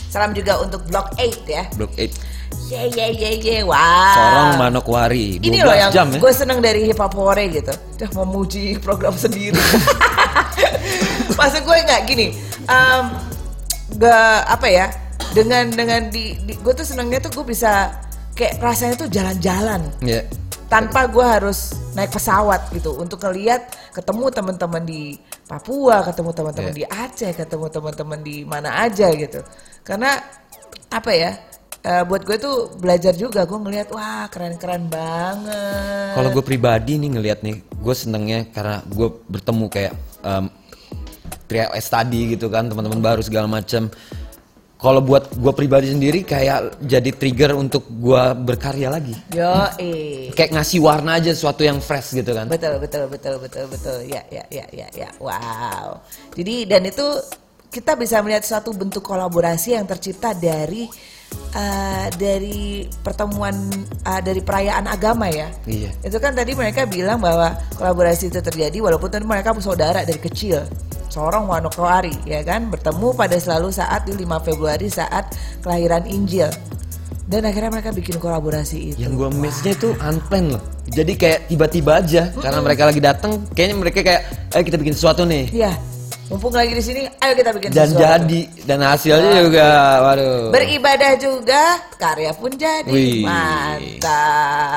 Salam 0.10 0.34
juga 0.34 0.58
untuk 0.58 0.82
Block 0.90 1.14
8 1.14 1.46
ya. 1.46 1.70
Block 1.78 1.94
8 1.94 2.39
Ye 2.70 2.86
ye 2.90 3.08
ye 3.14 3.32
ye. 3.40 3.58
Wow. 3.62 3.78
Sorong 4.14 4.52
Manokwari 4.58 5.42
12 5.42 5.48
Ini 5.50 5.58
loh 5.62 5.74
yang 5.74 5.92
jam 5.92 6.08
ya. 6.10 6.20
gue 6.22 6.32
seneng 6.32 6.60
dari 6.60 6.86
hip 6.86 6.98
hop 6.98 7.14
hore 7.14 7.50
gitu. 7.50 7.74
Udah 7.98 8.10
memuji 8.22 8.78
program 8.78 9.14
sendiri. 9.14 9.58
Maksud 11.40 11.62
gue 11.64 11.78
nggak 11.82 12.02
gini. 12.06 12.28
em, 12.66 13.04
gak 13.98 14.40
apa 14.48 14.68
ya? 14.70 14.86
Dengan 15.30 15.70
dengan 15.70 16.10
di, 16.10 16.34
gue 16.38 16.74
tuh 16.74 16.86
senengnya 16.86 17.18
tuh 17.20 17.42
gue 17.42 17.46
bisa 17.48 17.90
kayak 18.34 18.58
rasanya 18.60 18.96
tuh 18.96 19.10
jalan-jalan 19.10 19.82
Iya. 20.00 20.26
tanpa 20.66 21.06
gue 21.06 21.22
harus 21.22 21.74
naik 21.92 22.10
pesawat 22.10 22.70
gitu 22.72 22.94
untuk 22.96 23.20
ngeliat 23.20 23.62
ketemu 23.92 24.30
teman-teman 24.30 24.84
di 24.86 25.18
Papua, 25.44 26.06
ketemu 26.06 26.30
teman-teman 26.32 26.72
Iya. 26.72 26.78
di 26.78 26.86
Aceh, 26.86 27.32
ketemu 27.34 27.66
teman-teman 27.68 28.20
di 28.22 28.46
mana 28.46 28.86
aja 28.86 29.10
gitu. 29.10 29.42
Karena 29.82 30.14
apa 30.88 31.12
ya? 31.12 31.34
Eh, 31.84 32.04
buat 32.04 32.22
gue 32.28 32.38
tuh 32.40 32.76
belajar 32.80 33.14
juga 33.16 33.48
gue 33.48 33.60
ngeliat 33.60 33.90
wah 33.96 34.28
keren-keren 34.28 34.92
banget. 34.92 36.14
Kalau 36.16 36.30
gue 36.36 36.44
pribadi 36.44 37.00
nih 37.00 37.10
ngelihat 37.16 37.40
nih, 37.46 37.64
gue 37.64 37.96
senengnya 37.96 38.48
karena 38.52 38.84
gue 38.88 39.08
bertemu 39.28 39.66
kayak 39.72 39.94
um, 40.24 40.52
3LS 41.50 41.88
tadi 41.90 42.20
gitu 42.38 42.48
kan, 42.52 42.70
teman-teman 42.70 43.02
baru 43.02 43.22
segala 43.24 43.48
macam. 43.50 43.90
Kalau 44.80 45.04
buat 45.04 45.36
gue 45.36 45.52
pribadi 45.52 45.92
sendiri 45.92 46.24
kayak 46.24 46.80
jadi 46.88 47.12
trigger 47.12 47.52
untuk 47.52 47.84
gue 47.92 48.24
berkarya 48.48 48.88
lagi. 48.88 49.12
Yo, 49.36 49.52
eh. 49.76 50.32
Kayak 50.32 50.56
ngasih 50.56 50.80
warna 50.80 51.20
aja 51.20 51.36
sesuatu 51.36 51.68
yang 51.68 51.84
fresh 51.84 52.16
gitu 52.16 52.32
kan. 52.32 52.48
Betul, 52.48 52.80
betul, 52.80 53.12
betul, 53.12 53.44
betul, 53.44 53.68
betul. 53.68 53.98
Ya, 54.08 54.24
ya, 54.32 54.48
ya, 54.48 54.64
ya, 54.72 54.88
ya. 54.96 55.12
Wow. 55.20 56.00
Jadi 56.32 56.64
dan 56.64 56.88
itu 56.88 57.04
kita 57.70 57.94
bisa 57.94 58.18
melihat 58.26 58.42
suatu 58.42 58.74
bentuk 58.74 59.06
kolaborasi 59.06 59.78
yang 59.78 59.86
tercipta 59.86 60.34
dari 60.34 60.90
eh, 61.54 62.08
dari 62.18 62.86
pertemuan 63.06 63.54
eh, 64.06 64.22
dari 64.26 64.42
perayaan 64.42 64.90
agama 64.90 65.30
ya. 65.30 65.54
Iya. 65.70 65.94
Itu 66.02 66.18
kan 66.18 66.34
tadi 66.34 66.58
mereka 66.58 66.90
bilang 66.90 67.22
bahwa 67.22 67.54
kolaborasi 67.78 68.34
itu 68.34 68.42
terjadi 68.42 68.82
walaupun 68.82 69.10
tadi 69.14 69.26
mereka 69.26 69.54
saudara 69.62 70.02
dari 70.02 70.18
kecil. 70.18 70.66
Sorong 71.10 71.50
Manokwari 71.50 72.14
ya 72.26 72.46
kan 72.46 72.70
bertemu 72.70 73.18
pada 73.18 73.34
selalu 73.42 73.74
saat 73.74 74.06
di 74.06 74.14
5 74.14 74.46
Februari 74.46 74.90
saat 74.90 75.34
kelahiran 75.62 76.06
Injil. 76.06 76.50
Dan 77.30 77.46
akhirnya 77.46 77.70
mereka 77.70 77.94
bikin 77.94 78.18
kolaborasi 78.18 78.78
itu. 78.90 78.98
Yang 79.06 79.22
gue 79.22 79.30
miss-nya 79.38 79.78
itu 79.78 79.94
unplanned 80.02 80.58
loh. 80.58 80.64
Jadi 80.90 81.14
kayak 81.14 81.46
tiba-tiba 81.46 82.02
aja 82.02 82.34
karena 82.34 82.58
mereka 82.58 82.90
lagi 82.90 82.98
datang, 82.98 83.46
kayaknya 83.54 83.78
mereka 83.78 84.02
kayak, 84.02 84.50
ayo 84.58 84.66
kita 84.66 84.78
bikin 84.82 84.98
sesuatu 84.98 85.30
nih. 85.30 85.46
Iya. 85.54 85.78
Mumpung 86.30 86.54
lagi 86.54 86.78
di 86.78 86.84
sini, 86.86 87.10
ayo 87.10 87.34
kita 87.34 87.50
bikin 87.58 87.74
Dan 87.74 87.90
sesuatu. 87.90 88.06
jadi 88.06 88.42
dan 88.70 88.86
hasilnya 88.86 89.32
juga, 89.42 89.68
waduh. 90.06 90.54
Beribadah 90.54 91.18
juga, 91.18 91.82
karya 91.98 92.30
pun 92.38 92.54
jadi. 92.54 92.86
Wih. 92.86 93.26
Mantap. 93.26 94.70